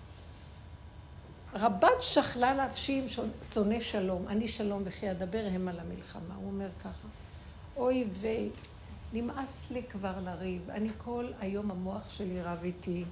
[1.55, 3.05] רבת שכלה נפשי
[3.53, 6.35] שונא שלום, אני שלום וכי אדבר הם על המלחמה.
[6.35, 7.09] הוא אומר ככה,
[7.77, 8.49] אוי ויי,
[9.12, 13.05] נמאס לי כבר לריב, אני כל היום המוח שלי רב איתי,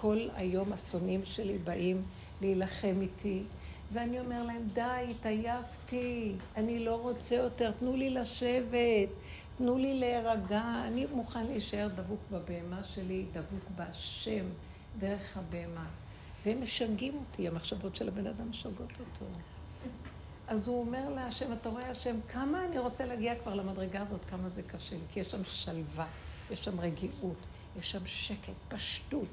[0.00, 2.02] כל היום השונאים שלי באים
[2.40, 3.42] להילחם איתי,
[3.92, 9.08] ואני אומר להם, די, התעייפתי, אני לא רוצה יותר, תנו לי לשבת,
[9.56, 14.44] תנו לי להירגע, אני מוכן להישאר דבוק בבהמה שלי, דבוק בהשם,
[14.98, 15.86] דרך הבהמה.
[16.46, 19.26] והם משגעים אותי, המחשבות של הבן אדם משגעות אותו.
[20.48, 24.48] אז הוא אומר להשם, אתה רואה השם, כמה אני רוצה להגיע כבר למדרגה הזאת, כמה
[24.48, 26.06] זה קשה לי, כי יש שם שלווה,
[26.50, 27.36] יש שם רגיעות,
[27.78, 29.28] יש שם שקט, פשטות,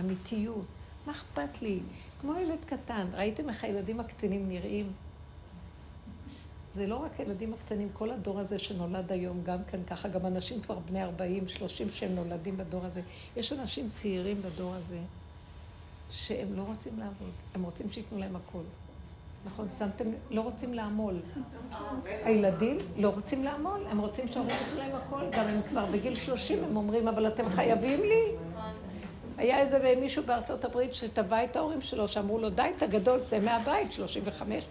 [0.00, 0.66] אמיתיות.
[1.06, 1.80] מה אכפת לי?
[2.22, 4.92] כמו ילד קטן, ראיתם איך הילדים הקטנים נראים?
[6.74, 10.60] זה לא רק הילדים הקטנים, כל הדור הזה שנולד היום, גם כן ככה, גם אנשים
[10.60, 13.00] כבר בני 40, 30 שהם נולדים בדור הזה.
[13.36, 14.98] יש אנשים צעירים בדור הזה.
[16.10, 18.64] שהם לא רוצים לעבוד, הם רוצים שייתנו להם הכול.
[19.44, 21.14] נכון, שמתם, לא רוצים לעמול.
[22.04, 26.64] הילדים לא רוצים לעמול, הם רוצים שההורים ייתנו להם הכל, גם הם כבר בגיל 30,
[26.64, 28.51] הם אומרים, אבל אתם חייבים לי.
[29.36, 33.38] היה איזה מישהו בארצות הברית שטבע את ההורים שלו, שאמרו לו, די, אתה גדול, צא
[33.40, 34.64] מהבית, 35.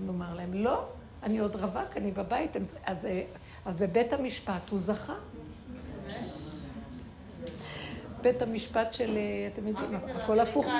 [0.00, 0.84] הוא אמר להם, לא,
[1.22, 2.56] אני עוד רווק, אני בבית.
[2.84, 3.06] אז,
[3.64, 5.14] אז בבית המשפט הוא זכה.
[8.22, 10.70] בית המשפט של, אה, אתם יודעים, הכל הפוך פה.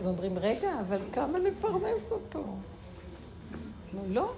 [0.00, 2.44] הם אומרים, רגע, אבל כמה נפרנס אותו?
[4.08, 4.32] לא,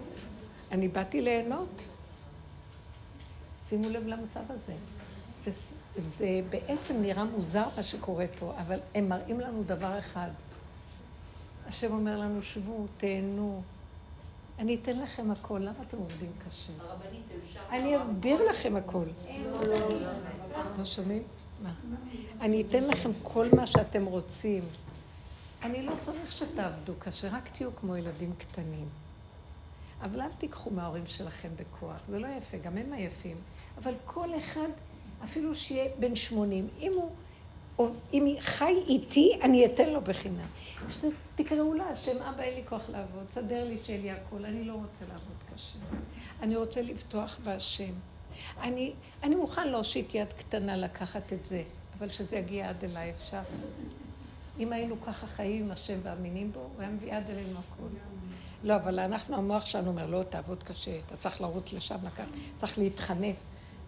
[0.72, 1.86] אני באתי ליהנות.
[3.68, 4.72] שימו לב למצב הזה.
[5.96, 10.30] זה בעצם נראה מוזר מה שקורה פה, אבל הם מראים לנו דבר אחד.
[11.68, 13.62] השם אומר לנו, שבו, תהנו.
[14.58, 16.72] אני אתן לכם הכל, למה אתם עובדים קשה?
[17.70, 19.04] אני אסביר לכם הכל.
[20.78, 21.22] לא שומעים?
[21.62, 21.72] מה?
[22.40, 24.64] אני אתן לכם כל מה שאתם רוצים.
[25.62, 28.88] אני לא צריך שתעבדו קשה, רק תהיו כמו ילדים קטנים.
[30.02, 33.36] אבל אל תיקחו מההורים שלכם בכוח, זה לא יפה, גם הם עייפים.
[33.82, 34.68] אבל כל אחד,
[35.24, 37.10] אפילו שיהיה בן 80, אם הוא,
[37.78, 40.46] או אם חי איתי, אני אתן לו בחינם.
[41.34, 44.72] תקראו לה, השם אבא, אין לי כוח לעבוד, סדר לי שיהיה לי הכול, אני לא
[44.72, 45.78] רוצה לעבוד קשה.
[46.42, 47.92] אני רוצה לבטוח בהשם.
[48.60, 48.92] אני,
[49.22, 51.62] אני מוכן להושיט יד קטנה לקחת את זה,
[51.98, 53.40] אבל שזה יגיע עד אליי, אפשר?
[54.58, 57.88] אם היינו ככה חיים עם השם ואמינים בו, הוא היה מביא עד אלינו הכול.
[58.64, 62.78] לא, אבל אנחנו, המוח שלנו אומר, לא, תעבוד קשה, אתה צריך לרוץ לשם לקחת, צריך
[62.78, 63.36] להתחנף,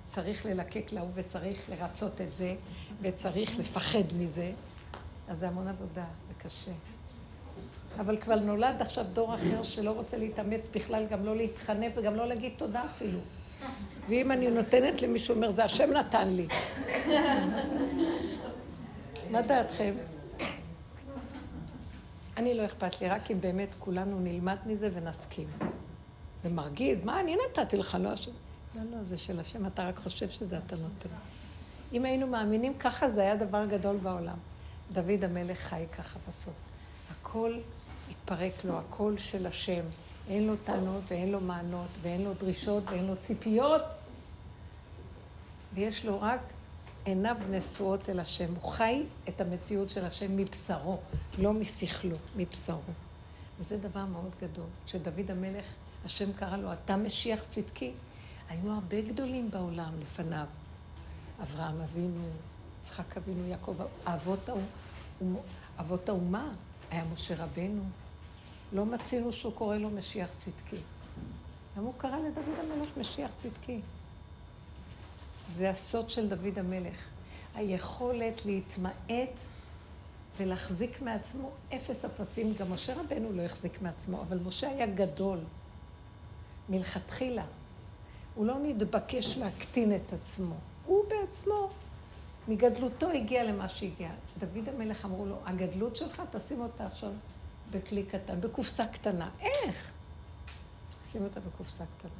[0.08, 2.54] צריך ללקק להוא וצריך לרצות את זה,
[3.00, 4.52] וצריך לפחד מזה.
[5.28, 6.70] אז זה המון עבודה, זה קשה.
[8.00, 12.26] אבל כבר נולד עכשיו דור אחר שלא רוצה להתאמץ בכלל, גם לא להתחנף וגם לא
[12.26, 13.18] להגיד תודה אפילו.
[14.08, 16.46] ואם אני נותנת למישהו, אומר, זה השם נתן לי.
[19.30, 19.94] מה דעתכם?
[22.36, 25.48] אני לא אכפת לי, רק אם באמת כולנו נלמד מזה ונסכים.
[26.42, 28.32] זה מרגיז, מה אני נתתי לך, לא השם.
[28.74, 31.08] לא, לא, זה של השם, אתה רק חושב שזה אתה נותן.
[31.92, 34.36] אם היינו מאמינים ככה, זה היה דבר גדול בעולם.
[34.92, 36.54] דוד המלך חי ככה בסוף.
[37.10, 37.58] הכל
[38.10, 39.84] התפרק לו, הכל של השם.
[40.28, 43.82] אין לו טענות ואין לו מענות ואין לו דרישות ואין לו ציפיות.
[45.74, 46.40] ויש לו רק
[47.04, 48.54] עיניו נשואות אל השם.
[48.54, 50.98] הוא חי את המציאות של השם מבשרו,
[51.38, 52.80] לא משכלו, מבשרו.
[53.58, 54.66] וזה דבר מאוד גדול.
[54.86, 55.66] כשדוד המלך,
[56.04, 57.92] השם קרא לו, אתה משיח צדקי.
[58.48, 60.46] היו הרבה גדולים בעולם לפניו.
[61.42, 62.28] אברהם אבינו,
[62.80, 64.48] יצחק אבינו, יעקב, אבות,
[65.80, 66.52] אבות האומה,
[66.90, 67.82] היה משה רבנו.
[68.72, 70.80] לא מצינו שהוא קורא לו משיח צדקי.
[71.76, 73.80] למה הוא קרא לדוד המלך משיח צדקי?
[75.48, 77.08] זה הסוד של דוד המלך.
[77.54, 79.40] היכולת להתמעט
[80.36, 82.54] ולהחזיק מעצמו אפס אפסים.
[82.58, 85.38] גם משה רבנו לא החזיק מעצמו, אבל משה היה גדול
[86.68, 87.44] מלכתחילה.
[88.38, 90.54] הוא לא נתבקש להקטין את עצמו.
[90.86, 91.70] הוא בעצמו,
[92.48, 94.10] מגדלותו הגיע למה שהגיע.
[94.38, 97.10] דוד המלך אמרו לו, הגדלות שלך, תשים אותה עכשיו
[97.70, 99.28] בכלי קטן, בקופסה קטנה.
[99.40, 99.90] איך?
[101.12, 102.10] שים אותה בקופסה קטנה.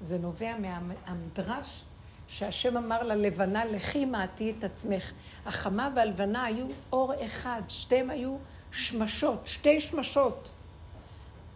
[0.00, 1.84] זה נובע מהמדרש
[2.28, 5.12] שהשם אמר ללבנה, לכי מעטי את עצמך.
[5.46, 8.36] החמה והלבנה היו אור אחד, שתיהם היו
[8.72, 10.50] שמשות, שתי שמשות.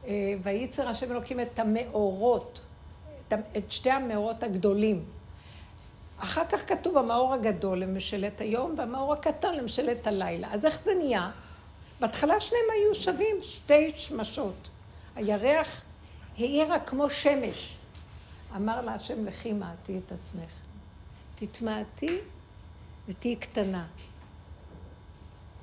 [0.06, 2.60] אה, וייצר השם אלוקים את המאורות,
[3.56, 5.04] את שתי המאורות הגדולים.
[6.18, 10.48] אחר כך כתוב המאור הגדול למשלת היום והמאור הקטן למשלת הלילה.
[10.52, 11.30] אז איך זה נהיה?
[12.00, 14.68] בהתחלה שניהם היו שווים, שתי שמשות.
[15.16, 15.82] הירח
[16.38, 17.76] האירה כמו שמש.
[18.56, 20.50] אמר לה השם, לכי מעטי את עצמך.
[21.34, 22.18] תתמעטי
[23.08, 23.86] ותהיי קטנה.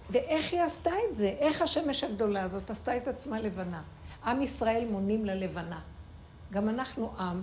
[0.10, 1.36] ואיך היא עשתה את זה?
[1.40, 3.82] איך השמש הגדולה הזאת עשתה את עצמה לבנה?
[4.26, 5.80] עם ישראל מונים ללבנה.
[6.52, 7.42] גם אנחנו עם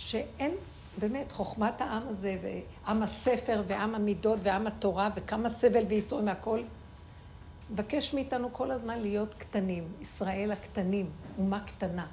[0.00, 0.54] שאין,
[0.98, 6.60] באמת, חוכמת העם הזה, ועם הספר, ועם המידות, ועם התורה, וכמה סבל וייסורים מהכל,
[7.70, 9.84] מבקש מאיתנו כל הזמן להיות קטנים.
[10.00, 12.06] ישראל הקטנים, אומה קטנה.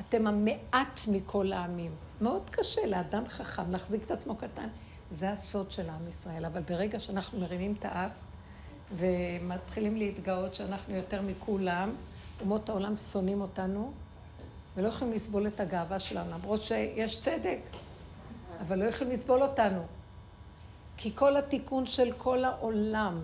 [0.00, 1.90] אתם המעט מכל העמים.
[2.20, 4.68] מאוד קשה לאדם חכם להחזיק את עצמו קטן.
[5.12, 6.44] זה הסוד של עם ישראל.
[6.44, 8.12] אבל ברגע שאנחנו מרימים את האף
[8.96, 11.94] ומתחילים להתגאות שאנחנו יותר מכולם,
[12.40, 13.92] אומות העולם שונאים אותנו
[14.76, 17.58] ולא יכולים לסבול את הגאווה שלנו, למרות שיש צדק,
[18.60, 19.82] אבל לא יכולים לסבול אותנו.
[20.96, 23.20] כי כל התיקון של כל העולם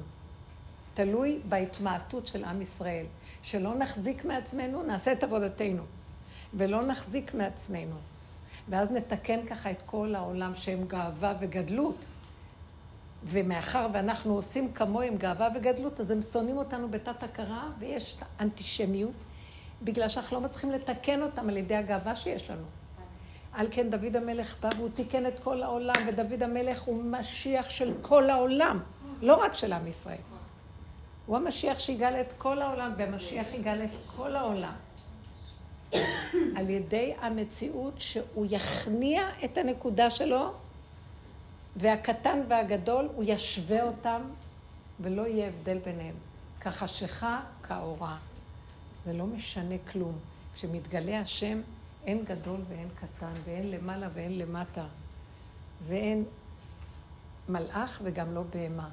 [0.94, 3.07] תלוי בהתמעטות של עם ישראל.
[3.42, 5.82] שלא נחזיק מעצמנו, נעשה את עבודתנו.
[6.55, 7.96] ולא נחזיק מעצמנו.
[8.68, 11.96] ואז נתקן ככה את כל העולם שהם גאווה וגדלות.
[13.24, 19.12] ומאחר ואנחנו עושים כמוהם גאווה וגדלות, אז הם שונאים אותנו בתת הכרה, ויש אנטישמיות,
[19.83, 22.64] בגלל שאנחנו לא מצליחים לתקן אותם על ידי הגאווה שיש לנו.
[23.53, 27.95] על כן דוד המלך בא והוא תיקן את כל העולם, ודוד המלך הוא משיח של
[28.03, 28.81] כל העולם,
[29.22, 30.18] לא רק של עם ישראל.
[31.26, 34.72] הוא המשיח שיגאל את כל העולם, והמשיח יגאל את כל העולם.
[36.57, 40.53] על ידי המציאות שהוא יכניע את הנקודה שלו,
[41.76, 44.22] והקטן והגדול, הוא ישווה אותם,
[45.01, 46.14] ולא יהיה הבדל ביניהם.
[46.61, 48.16] כחשיכה כאורה.
[49.09, 50.19] זה לא משנה כלום.
[50.55, 51.61] כשמתגלה השם,
[52.05, 54.87] אין גדול ואין קטן, ואין למעלה ואין למטה,
[55.87, 56.25] ואין
[57.49, 58.91] מלאך וגם לא בהמה.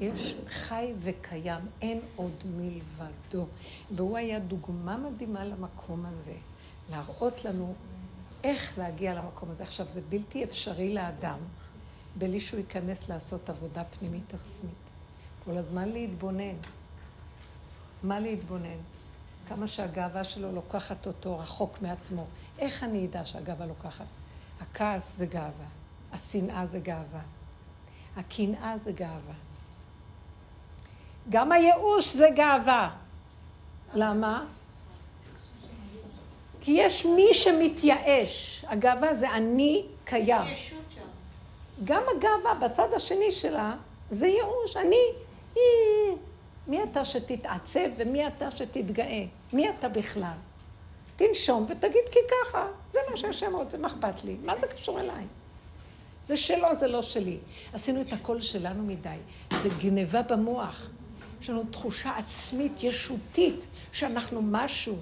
[0.00, 3.46] יש חי וקיים, אין עוד מלבדו.
[3.96, 6.36] והוא היה דוגמה מדהימה למקום הזה,
[6.90, 7.74] להראות לנו
[8.44, 9.62] איך להגיע למקום הזה.
[9.62, 11.38] עכשיו, זה בלתי אפשרי לאדם
[12.18, 14.74] בלי שהוא ייכנס לעשות עבודה פנימית עצמית.
[15.44, 16.56] כל הזמן להתבונן.
[18.02, 18.97] מה להתבונן?
[19.48, 22.24] כמה שהגאווה שלו לוקחת אותו רחוק מעצמו.
[22.58, 24.04] איך אני אדע שהגאווה לוקחת?
[24.60, 25.66] הכעס זה גאווה,
[26.12, 27.20] השנאה זה גאווה,
[28.16, 29.34] הקנאה זה גאווה.
[31.28, 32.96] גם הייאוש זה גאווה.
[33.94, 34.44] למה?
[36.60, 38.64] כי יש מי שמתייאש.
[38.68, 40.54] הגאווה זה אני קיים.
[41.84, 43.74] גם הגאווה בצד השני שלה
[44.10, 44.76] זה ייאוש.
[44.76, 44.96] אני,
[46.68, 49.24] מי אתה שתתעצב ומי אתה שתתגאה?
[49.52, 50.36] מי אתה בכלל?
[51.16, 54.36] תנשום ותגיד כי ככה, זה מה שהשם רוצה, מה אכפת לי?
[54.44, 55.24] מה זה קשור אליי?
[56.26, 57.38] זה שלו, זה לא שלי.
[57.72, 59.16] עשינו את הכל שלנו מדי.
[59.62, 60.90] זה גניבה במוח.
[61.40, 64.96] יש לנו תחושה עצמית, ישותית, שאנחנו משהו.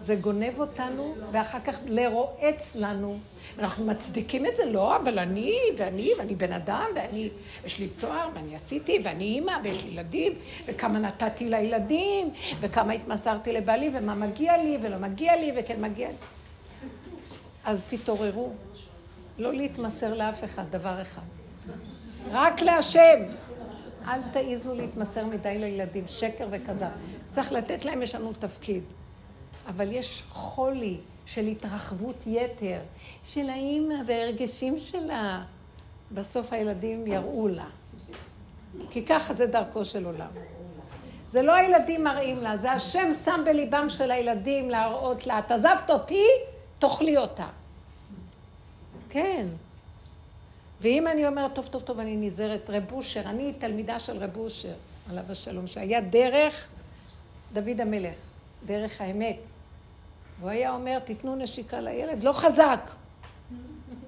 [0.00, 3.18] זה גונב אותנו, ואחר כך לרועץ לנו.
[3.58, 7.28] אנחנו מצדיקים את זה, לא, אבל אני, ואני, ואני בן אדם, ואני,
[7.64, 10.32] יש לי תואר, ואני עשיתי, ואני אימא, ויש לי ילדים,
[10.66, 12.30] וכמה נתתי לילדים,
[12.60, 16.14] וכמה התמסרתי לבעלי, ומה מגיע לי, ולא מגיע לי, וכן מגיע לי.
[17.64, 18.52] אז תתעוררו.
[19.38, 21.22] לא להתמסר לאף אחד, דבר אחד.
[22.30, 23.20] רק להשם.
[24.06, 26.86] אל תעיזו להתמסר מדי לילדים, שקר וכזב.
[27.30, 28.82] צריך לתת להם, יש לנו תפקיד.
[29.70, 30.96] אבל יש חולי
[31.26, 32.78] של התרחבות יתר,
[33.24, 35.42] של האימא וההרגשים שלה.
[36.12, 37.66] בסוף הילדים יראו לה.
[38.90, 40.30] כי ככה זה דרכו של עולם.
[41.28, 45.90] זה לא הילדים מראים לה, זה השם שם בליבם של הילדים להראות לה, את עזבת
[45.90, 46.24] אותי,
[46.78, 47.46] תאכלי אותה.
[49.08, 49.46] כן.
[50.80, 54.74] ואם אני אומרת, טוב, טוב, טוב, אני נזהרת, רב אושר, אני תלמידה של רב אושר,
[55.10, 56.68] עליו השלום, שהיה דרך
[57.52, 58.16] דוד המלך,
[58.66, 59.36] דרך האמת.
[60.40, 62.90] והוא היה אומר, תיתנו נשיקה לילד, לא חזק,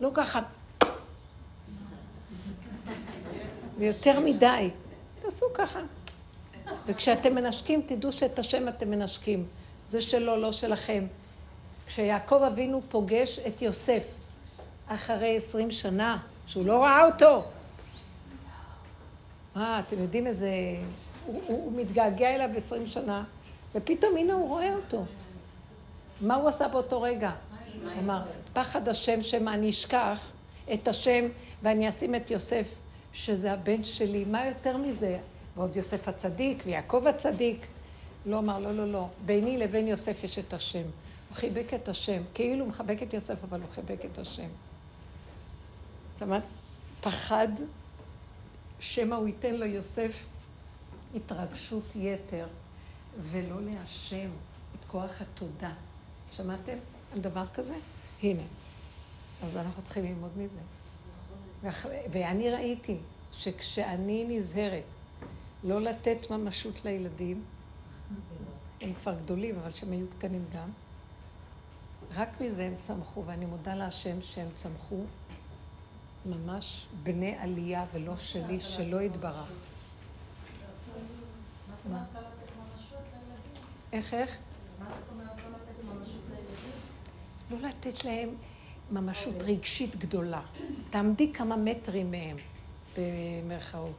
[0.01, 0.41] לא ככה.
[3.78, 4.70] ויותר מדי.
[5.22, 5.80] תעשו ככה.
[6.87, 9.47] וכשאתם מנשקים, תדעו שאת השם אתם מנשקים.
[9.89, 11.07] זה שלו, לא שלכם.
[11.87, 14.03] כשיעקב אבינו פוגש את יוסף
[14.87, 17.45] אחרי עשרים שנה, שהוא לא ראה אותו.
[19.55, 20.51] מה, אתם יודעים איזה...
[21.26, 23.24] הוא, הוא, הוא מתגעגע אליו עשרים שנה,
[23.74, 25.05] ופתאום הנה הוא רואה אותו.
[26.23, 27.33] מה הוא עשה באותו רגע?
[27.83, 30.31] הוא אמר, פחד השם שמא אני אשכח
[30.75, 31.25] את השם
[31.62, 32.68] ואני אשים את יוסף,
[33.12, 35.18] שזה הבן שלי, מה יותר מזה?
[35.57, 37.66] ועוד יוסף הצדיק ויעקב הצדיק.
[38.27, 40.83] לא אמר, לא, לא, לא, ביני לבין יוסף יש את השם.
[41.29, 44.49] הוא חיבק את השם, כאילו הוא מחבק את יוסף, אבל הוא חיבק את השם.
[46.12, 46.43] זאת אומרת,
[47.01, 47.49] פחד
[48.81, 50.25] שמא הוא ייתן לו יוסף
[51.14, 52.47] התרגשות יתר,
[53.23, 54.31] ולא להשם
[54.75, 55.73] את כוח התודה.
[56.37, 56.78] שמעתם
[57.12, 57.74] על דבר כזה?
[58.22, 58.43] הנה.
[59.43, 60.61] אז אנחנו צריכים ללמוד מזה.
[62.11, 62.97] ואני ראיתי
[63.33, 64.83] שכשאני נזהרת
[65.64, 67.43] לא לתת ממשות לילדים,
[68.80, 70.68] הם כבר גדולים, אבל שהם היו קטנים גם,
[72.16, 75.05] רק מזה הם צמחו, ואני מודה להשם שהם צמחו
[76.26, 79.51] ממש בני עלייה ולא שלי, שלא יתברך.
[83.93, 84.37] איך, איך?
[87.53, 88.29] לא לתת להם
[88.91, 90.41] ממשות רגשית גדולה.
[90.91, 92.37] תעמדי כמה מטרים מהם,
[92.97, 93.97] במרכאות.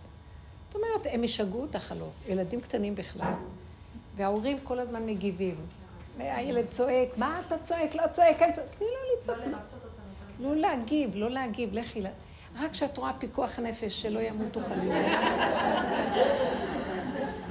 [0.67, 3.33] זאת אומרת, הם ישגעו אותך הלא, ילדים קטנים בכלל,
[4.15, 5.55] וההורים כל הזמן מגיבים.
[6.19, 7.95] הילד צועק, מה אתה צועק?
[7.95, 8.67] לא צועק, אין צועק.
[8.77, 9.53] תני לו לצעוק.
[10.39, 12.07] לא להגיב, לא להגיב, לכי ל...
[12.59, 15.23] רק כשאת רואה פיקוח נפש, שלא ימותו חלילה.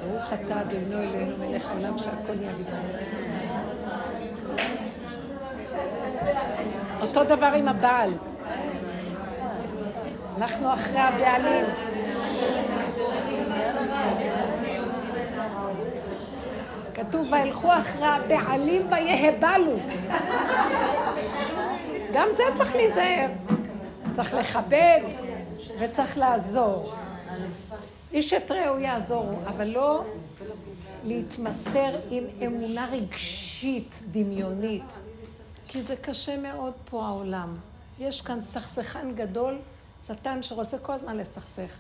[0.01, 3.22] ברוך אתה אדוני אלוהינו מלך העולם שהכל נהיה בגלל.
[7.03, 8.11] אותו דבר עם הבעל.
[10.37, 11.65] אנחנו אחרי הבעלים.
[16.95, 19.77] כתוב, וילכו אחרי הבעלים ויהבלו.
[22.13, 23.29] גם זה צריך להיזהר.
[24.13, 25.01] צריך לכבד
[25.79, 26.95] וצריך לעזור.
[28.13, 30.05] איש את רעהו יעזור, אבל לא
[31.05, 34.99] להתמסר עם אמונה רגשית, דמיונית.
[35.73, 37.57] כי זה קשה מאוד פה העולם.
[37.99, 39.59] יש כאן סכסכן גדול,
[40.07, 41.73] שטן שרוצה כל הזמן לסכסך.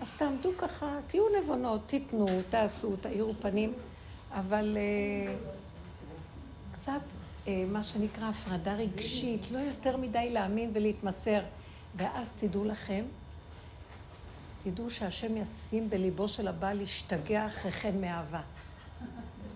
[0.00, 3.72] אז תעמדו ככה, תהיו נבונות, תיתנו, תעשו, תאירו פנים,
[4.30, 11.40] אבל uh, קצת uh, מה שנקרא הפרדה רגשית, לא יותר מדי להאמין ולהתמסר.
[11.96, 13.04] ואז תדעו לכם,
[14.64, 18.40] תדעו שהשם ישים בליבו של הבעל להשתגע אחריכן מאהבה.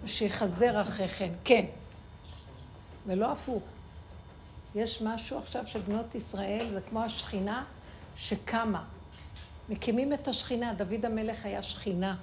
[0.07, 1.65] שיחזר אחריכן, כן.
[3.07, 3.63] ולא הפוך.
[4.75, 7.65] יש משהו עכשיו של בנות ישראל, זה כמו השכינה
[8.17, 8.85] שקמה.
[9.69, 12.17] מקימים את השכינה, דוד המלך היה שכינה.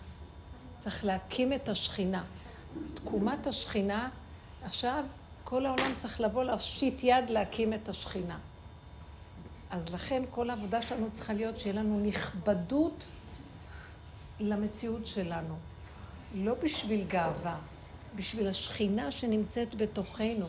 [0.79, 2.23] צריך להקים את השכינה.
[2.93, 4.09] תקומת השכינה,
[4.63, 5.03] עכשיו
[5.43, 8.37] כל העולם צריך לבוא להושיט יד להקים את השכינה.
[9.69, 13.05] אז לכן כל העבודה שלנו צריכה להיות שיהיה לנו נכבדות
[14.39, 15.55] למציאות שלנו.
[16.35, 17.57] לא בשביל גאווה,
[18.15, 20.47] בשביל השכינה שנמצאת בתוכנו.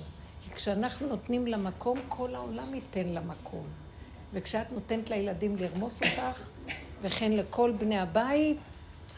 [0.55, 3.65] כשאנחנו נותנים לה מקום, כל העולם ייתן לה מקום.
[4.33, 6.49] וכשאת נותנת לילדים לרמוס אותך,
[7.03, 8.57] וכן לכל בני הבית,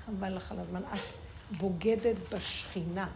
[0.06, 0.98] חבל לך על הזמן, את
[1.56, 3.08] בוגדת בשכינה,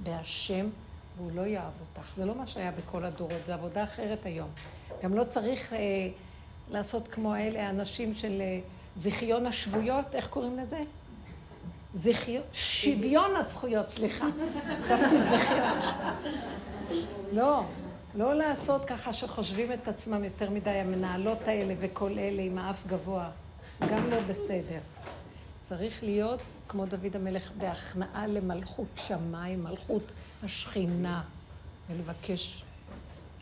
[0.00, 0.68] בהשם,
[1.16, 2.14] והוא לא יאהב אותך.
[2.14, 4.48] זה לא מה שהיה בכל הדורות, זה עבודה אחרת היום.
[5.02, 5.78] גם לא צריך אה,
[6.70, 8.60] לעשות כמו האלה, האנשים של אה,
[8.96, 10.80] זיכיון השבויות, איך קוראים לזה?
[11.94, 14.26] זיכיון, שוויון הזכויות, סליחה.
[14.82, 15.78] חשבתי זיכיון.
[17.32, 17.64] לא,
[18.14, 23.30] לא לעשות ככה שחושבים את עצמם יותר מדי, המנהלות האלה וכל אלה עם האף גבוה.
[23.80, 24.80] גם לא בסדר.
[25.62, 30.02] צריך להיות כמו דוד המלך בהכנעה למלכות שמיים, מלכות
[30.42, 31.22] השכינה,
[31.90, 32.64] ולבקש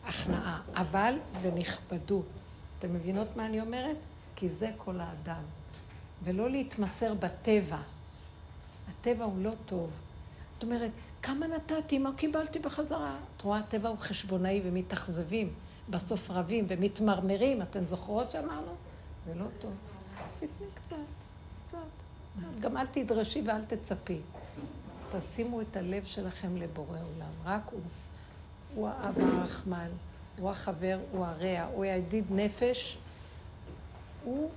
[0.06, 2.26] הכנעה, אבל בנכבדות.
[2.78, 3.96] אתם מבינות מה אני אומרת?
[4.36, 5.42] כי זה כל האדם.
[6.24, 7.78] ולא להתמסר בטבע.
[8.90, 9.90] הטבע הוא לא טוב.
[10.54, 10.90] זאת אומרת,
[11.26, 13.16] כמה נתתי, מה קיבלתי בחזרה?
[13.36, 15.52] את רואה, הטבע הוא חשבונאי ומתאכזבים,
[15.88, 17.62] בסוף רבים ומתמרמרים.
[17.62, 18.72] אתן זוכרות שאמרנו?
[19.26, 19.72] זה לא טוב.
[20.38, 20.96] תתני קצת,
[21.66, 21.78] קצת,
[22.36, 22.60] קצת.
[22.60, 24.20] גם אל תדרשי ואל תצפי.
[25.12, 27.80] תשימו את הלב שלכם לבורא עולם, רק הוא.
[28.74, 29.90] הוא האבא הרחמן,
[30.38, 32.98] הוא החבר, הוא הרע, הוא הידיד נפש.
[34.24, 34.50] הוא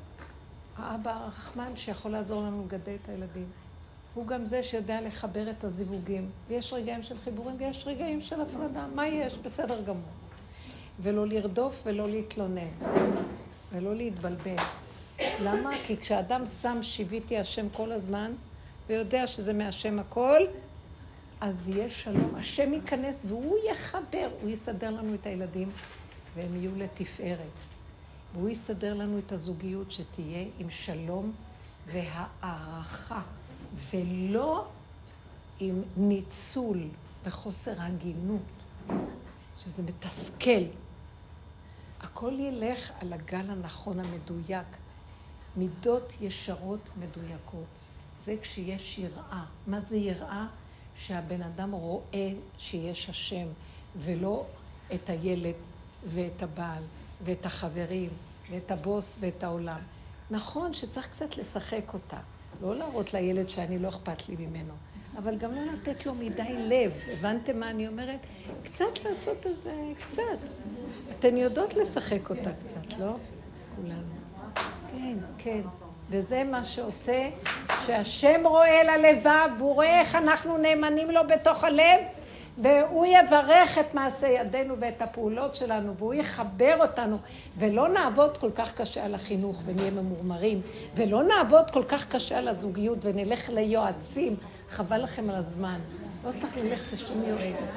[0.77, 3.47] האבא הרחמן שיכול לעזור לנו לגדל את הילדים.
[4.19, 6.29] הוא גם זה שיודע לחבר את הזיווגים.
[6.47, 8.87] ויש רגעים של חיבורים ויש רגעים של הפרדה.
[8.95, 9.37] מה יש?
[9.37, 10.11] בסדר גמור.
[11.01, 12.67] ולא לרדוף ולא להתלונן.
[13.71, 14.55] ולא להתבלבל.
[15.43, 15.71] למה?
[15.85, 18.31] כי כשאדם שם שיוויתי השם כל הזמן,
[18.87, 20.41] ויודע שזה מהשם הכל,
[21.41, 22.35] אז יהיה שלום.
[22.35, 25.69] השם ייכנס והוא יחבר, הוא יסדר לנו את הילדים,
[26.35, 27.37] והם יהיו לתפארת.
[28.33, 31.31] והוא יסדר לנו את הזוגיות שתהיה עם שלום
[31.91, 33.21] והערכה,
[33.75, 34.67] ולא
[35.59, 36.87] עם ניצול
[37.23, 38.41] וחוסר הגינות,
[39.59, 40.63] שזה מתסכל.
[41.99, 44.67] הכל ילך על הגל הנכון המדויק.
[45.55, 47.65] מידות ישרות מדויקות.
[48.19, 49.45] זה כשיש יראה.
[49.67, 50.47] מה זה יראה?
[50.95, 53.47] שהבן אדם רואה שיש השם,
[53.97, 54.45] ולא
[54.93, 55.55] את הילד
[56.13, 56.83] ואת הבעל
[57.23, 58.09] ואת החברים
[58.51, 59.79] ואת הבוס ואת העולם.
[60.31, 62.19] נכון שצריך קצת לשחק אותה.
[62.61, 64.73] לא להראות לילד שאני לא אכפת לי ממנו,
[65.17, 66.91] אבל גם לא לתת לו מדי לב.
[67.11, 68.19] הבנתם מה אני אומרת?
[68.63, 70.21] קצת לעשות איזה, קצת.
[71.19, 73.15] אתן יודעות לשחק אותה קצת, לא?
[73.75, 74.13] כולנו.
[74.91, 75.61] כן, כן.
[76.09, 77.29] וזה מה שעושה,
[77.85, 81.99] שהשם רואה ללבב, והוא רואה איך אנחנו נאמנים לו בתוך הלב,
[82.61, 87.17] והוא יברך את מעשה ידינו ואת הפעולות שלנו, והוא יחבר אותנו,
[87.57, 90.61] ולא נעבוד כל כך קשה על החינוך ונהיה ממורמרים,
[90.95, 94.35] ולא נעבוד כל כך קשה על הזוגיות ונלך ליועצים,
[94.69, 95.79] חבל לכם על הזמן.
[96.25, 97.69] לא צריך ללכת לשום יועץ.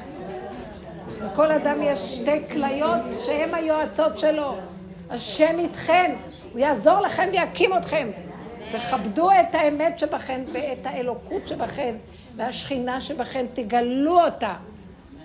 [1.22, 4.56] לכל אדם יש שתי כליות שהן היועצות שלו.
[5.10, 6.14] השם איתכם,
[6.52, 8.08] הוא יעזור לכם ויקים אתכם.
[8.72, 11.94] תכבדו את האמת שבכם ואת האלוקות שבכם
[12.36, 14.54] והשכינה שבכם, תגלו אותה.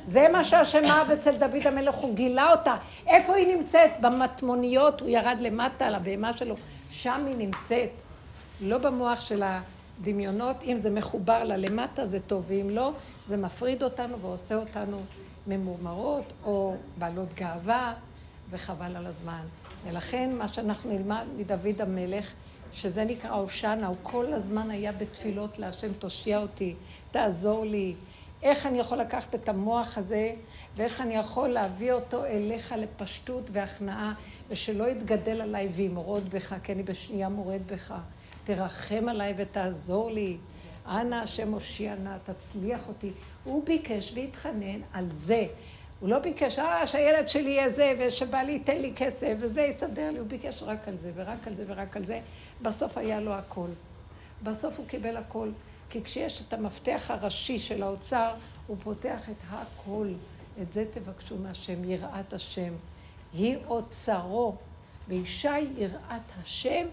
[0.08, 2.76] זה מה שהשם אהב אצל דוד המלך, הוא גילה אותה.
[3.08, 3.91] איפה היא נמצאת?
[4.01, 6.55] במטמוניות, הוא ירד למטה על הבהמה שלו,
[6.91, 7.89] שם היא נמצאת.
[8.62, 12.91] לא במוח של הדמיונות, אם זה מחובר לה למטה זה טוב, ואם לא,
[13.26, 15.01] זה מפריד אותנו ועושה אותנו
[15.47, 17.93] ממורמרות או בעלות גאווה,
[18.49, 19.41] וחבל על הזמן.
[19.88, 22.34] ולכן מה שאנחנו נלמד מדוד המלך,
[22.74, 26.76] שזה נקרא הושענא, הוא כל הזמן היה בתפילות להשם, תושיע אותי,
[27.12, 27.95] תעזור לי.
[28.44, 30.34] איך אני יכול לקחת את המוח הזה,
[30.76, 34.14] ואיך אני יכול להביא אותו אליך לפשטות והכנעה,
[34.50, 37.94] ושלא יתגדל עליי וימרוד בך, כי אני בשנייה מורד בך.
[38.44, 40.38] תרחם עליי ותעזור לי.
[40.88, 43.12] אנא השם הושיע נא, תצליח אותי.
[43.44, 45.46] הוא ביקש והתחנן על זה.
[46.00, 50.18] הוא לא ביקש, אה, שהילד שלי יהיה זה, ושבעלי ייתן לי כסף, וזה יסדר לי,
[50.18, 52.20] הוא ביקש רק על זה, ורק על זה, ורק על זה.
[52.62, 53.68] בסוף היה לו הכל.
[54.44, 55.50] בסוף הוא קיבל הכל.
[55.90, 58.34] כי כשיש את המפתח הראשי של האוצר,
[58.68, 60.08] הוא פותח את הכל.
[60.62, 62.74] את זה תבקשו מהשם, יראת השם.
[63.34, 64.56] היא אוצרו.
[65.08, 66.88] וישי יראת השם,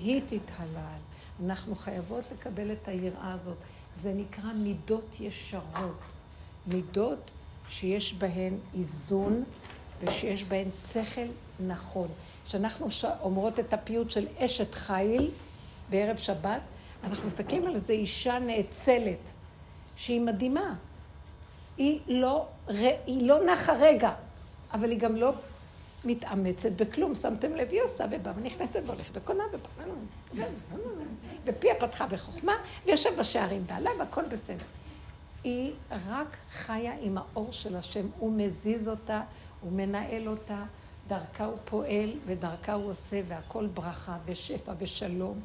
[0.00, 1.00] היא תתהלל.
[1.44, 3.56] אנחנו חייבות לקבל את היראה הזאת.
[3.96, 5.98] זה נקרא מידות ישרות.
[6.66, 7.30] מידות
[7.68, 9.44] שיש בהן איזון
[10.00, 11.26] ושיש בהן שכל
[11.66, 12.08] נכון.
[12.46, 12.88] כשאנחנו
[13.20, 15.30] אומרות את הפיוט של אשת חיל
[15.90, 16.60] בערב שבת,
[17.04, 19.32] אנחנו מסתכלים על איזו אישה נאצלת,
[19.96, 20.74] שהיא מדהימה,
[21.76, 22.46] היא לא,
[23.06, 24.12] היא לא נחה רגע,
[24.72, 25.32] אבל היא גם לא
[26.04, 27.14] מתאמצת בכלום.
[27.14, 30.46] שמתם לב, היא עושה ובאה ונכנסת והולכת וקונה ובאה.
[31.44, 32.52] ופיה פתחה בחוכמה,
[32.86, 34.64] ויושב בשערים בעלה והכל בסדר.
[35.44, 35.72] היא
[36.08, 39.22] רק חיה עם האור של השם, הוא מזיז אותה,
[39.60, 40.62] הוא מנהל אותה,
[41.08, 45.40] דרכה הוא פועל ודרכה הוא עושה, והכל ברכה ושפע ושלום,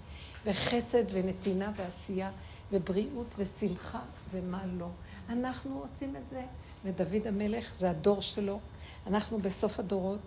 [0.46, 2.32] וחסד ונתינה ועשייה,
[2.72, 4.00] ובריאות ושמחה,
[4.32, 4.88] ומה לא.
[5.30, 6.42] אנחנו רוצים את זה,
[6.86, 8.60] ודוד המלך זה הדור שלו.
[9.08, 10.20] אנחנו בסוף הדורות,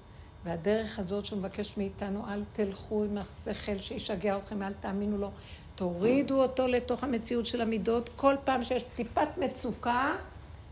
[0.44, 5.30] והדרך הזאת שהוא מבקש מאיתנו, אל תלכו עם השכל שישגע אתכם, אל תאמינו לו.
[5.74, 8.10] תורידו אותו לתוך המציאות של המידות.
[8.16, 10.16] כל פעם שיש טיפת מצוקה,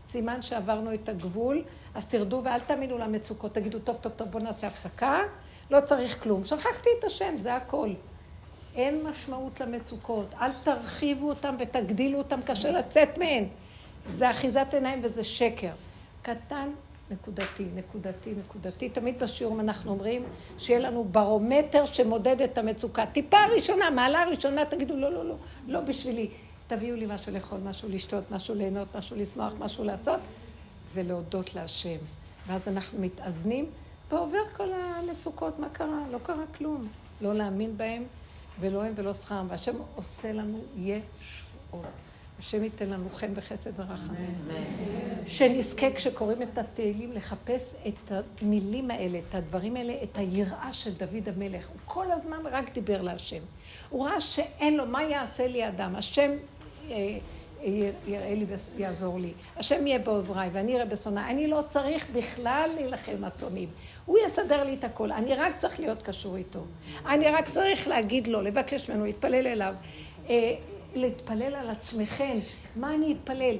[0.03, 1.63] סימן שעברנו את הגבול,
[1.95, 3.53] אז תרדו ואל תאמינו למצוקות.
[3.53, 5.19] תגידו, טוב, טוב, טוב, בואו נעשה הפסקה.
[5.71, 6.45] לא צריך כלום.
[6.45, 7.89] שכחתי את השם, זה הכל.
[8.77, 10.33] אין משמעות למצוקות.
[10.41, 13.43] אל תרחיבו אותם ותגדילו אותם, קשה לצאת מהן.
[14.05, 15.71] זה אחיזת עיניים וזה שקר.
[16.21, 16.69] קטן,
[17.11, 18.89] נקודתי, נקודתי, נקודתי.
[18.89, 20.23] תמיד בשיעורים אנחנו אומרים
[20.57, 23.05] שיהיה לנו ברומטר שמודד את המצוקה.
[23.05, 25.35] טיפה ראשונה, מעלה ראשונה, תגידו, לא, לא, לא,
[25.67, 26.29] לא בשבילי.
[26.67, 30.19] תביאו לי משהו לאכול, משהו לשתות, משהו ליהנות, משהו לשמוח, משהו לעשות,
[30.93, 31.97] ולהודות להשם.
[32.47, 33.65] ואז אנחנו מתאזנים,
[34.11, 36.03] ועובר כל המצוקות, מה קרה?
[36.11, 36.87] לא קרה כלום.
[37.21, 38.03] לא להאמין בהם,
[38.59, 39.47] ולא הם ולא שכרם.
[39.49, 41.85] והשם עושה לנו ישועות.
[42.39, 44.35] השם ייתן לנו חן וחסד ורחמים.
[45.27, 51.29] שנזכה כשקוראים את התהילים לחפש את המילים האלה, את הדברים האלה, את היראה של דוד
[51.35, 51.67] המלך.
[51.67, 53.41] הוא כל הזמן רק דיבר להשם.
[53.89, 55.95] הוא ראה שאין לו, מה יעשה לי אדם?
[55.95, 56.31] השם
[56.89, 57.17] אה,
[58.07, 58.45] יראה לי
[58.75, 59.33] ויעזור לי.
[59.57, 61.23] השם יהיה בעוזריי ואני אראה בשונאי.
[61.23, 63.69] אני לא צריך בכלל להילחם עם הצונים.
[64.05, 65.11] הוא יסדר לי את הכל.
[65.11, 66.59] אני רק צריך להיות קשור איתו.
[67.05, 69.73] אני רק צריך להגיד לו, לבקש ממנו, להתפלל אליו.
[70.29, 70.55] אה,
[70.95, 72.37] להתפלל על עצמכם,
[72.75, 73.55] מה אני אתפלל?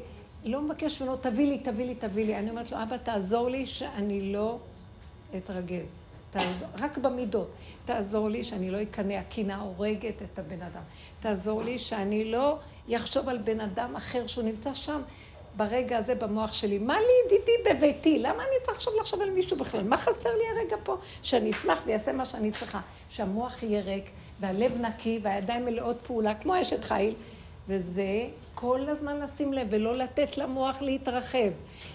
[0.46, 2.36] לא מבקש ממנו, תביא לי, תביא לי, תביא לי.
[2.36, 4.60] אני אומרת לו, אבא, תעזור לי שאני לא
[5.38, 6.00] אתרגז.
[6.32, 7.52] תעזור, רק במידות.
[7.86, 10.82] תעזור לי שאני לא אקנא, הקינה הורגת את הבן אדם.
[11.20, 12.60] תעזור לי שאני לא
[12.96, 15.02] אחשוב על בן אדם אחר שהוא נמצא שם.
[15.58, 18.20] ברגע הזה במוח שלי, מה לי ידידי בביתי?
[18.20, 19.84] למה אני צריך עכשיו לחשוב על מישהו בכלל?
[19.84, 20.98] מה חסר לי הרגע פה?
[21.22, 22.80] שאני אשמח ויעשה מה שאני צריכה.
[23.10, 24.10] שהמוח יהיה ריק,
[24.40, 27.14] והלב נקי, והידיים מלאות פעולה, כמו אשת חיל,
[27.68, 31.52] וזה כל הזמן לשים לב, ולא לתת למוח להתרחב,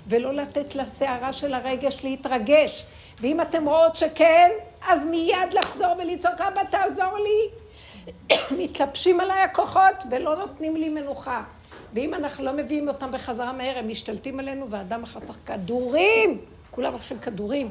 [0.06, 2.84] ולא לתת לסערה של הרגש להתרגש.
[3.20, 4.50] ואם אתם רואות שכן,
[4.88, 7.50] אז מיד לחזור ולצעוק, אבא תעזור לי.
[8.58, 11.42] מתלבשים עליי הכוחות ולא נותנים לי מנוחה.
[11.94, 16.40] ואם אנחנו לא מביאים אותם בחזרה מהר, הם משתלטים עלינו, והאדם אחר כך כדורים!
[16.70, 17.70] כולם הולכים כדורים.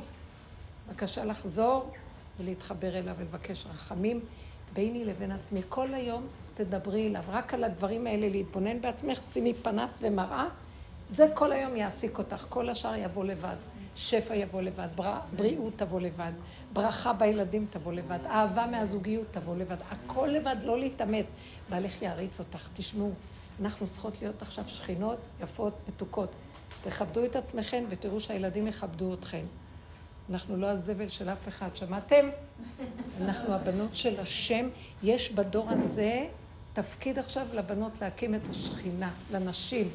[0.88, 1.92] בבקשה לחזור
[2.40, 4.20] ולהתחבר אליו ולבקש רחמים.
[4.74, 5.62] ביני לבין עצמי.
[5.70, 10.46] כל היום תדברי אליו, רק על הדברים האלה, להתבונן בעצמך, שימי פנס ומראה,
[11.10, 13.56] זה כל היום יעסיק אותך, כל השאר יבוא לבד.
[13.96, 15.20] שפע יבוא לבד, בר...
[15.36, 16.32] בריאות תבוא לבד,
[16.74, 21.32] ברכה בילדים תבוא לבד, אהבה מהזוגיות תבוא לבד, הכל לבד, לא להתאמץ.
[21.70, 23.12] בעלך יעריץ אותך, תשמעו,
[23.62, 26.30] אנחנו צריכות להיות עכשיו שכינות יפות, מתוקות.
[26.84, 29.46] תכבדו את עצמכם ותראו שהילדים יכבדו אתכם.
[30.30, 32.30] אנחנו לא הזבל של אף אחד, שמעתם?
[33.22, 34.70] אנחנו הבנות של השם.
[35.04, 36.26] יש בדור הזה
[36.74, 39.89] תפקיד עכשיו לבנות להקים את השכינה, לנשים.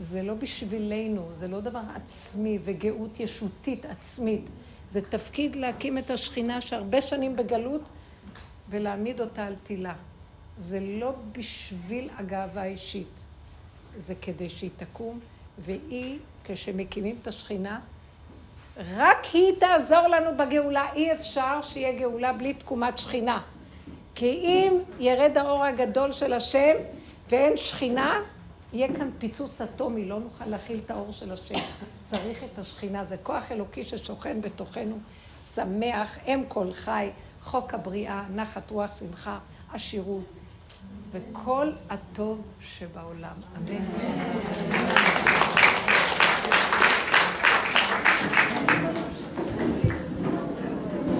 [0.00, 4.44] זה לא בשבילנו, זה לא דבר עצמי וגאות ישותית עצמית.
[4.90, 7.82] זה תפקיד להקים את השכינה שהרבה שנים בגלות
[8.70, 9.94] ולהעמיד אותה על תילה.
[10.60, 13.24] זה לא בשביל הגאווה האישית,
[13.98, 15.20] זה כדי שהיא תקום,
[15.58, 17.80] והיא, כשמקימים את השכינה,
[18.96, 20.86] רק היא תעזור לנו בגאולה.
[20.94, 23.40] אי אפשר שיהיה גאולה בלי תקומת שכינה.
[24.14, 26.74] כי אם ירד האור הגדול של השם
[27.28, 28.20] ואין שכינה,
[28.76, 31.54] יהיה כאן פיצוץ אטומי, לא נוכל להכיל את האור של השם.
[32.04, 34.98] צריך את השכינה, זה כוח אלוקי ששוכן בתוכנו,
[35.54, 37.10] שמח, אם כל חי,
[37.42, 39.38] חוק הבריאה, נחת רוח, שמחה,
[39.72, 40.24] עשירות,
[41.12, 43.36] וכל הטוב שבעולם.
[43.56, 43.84] אמן.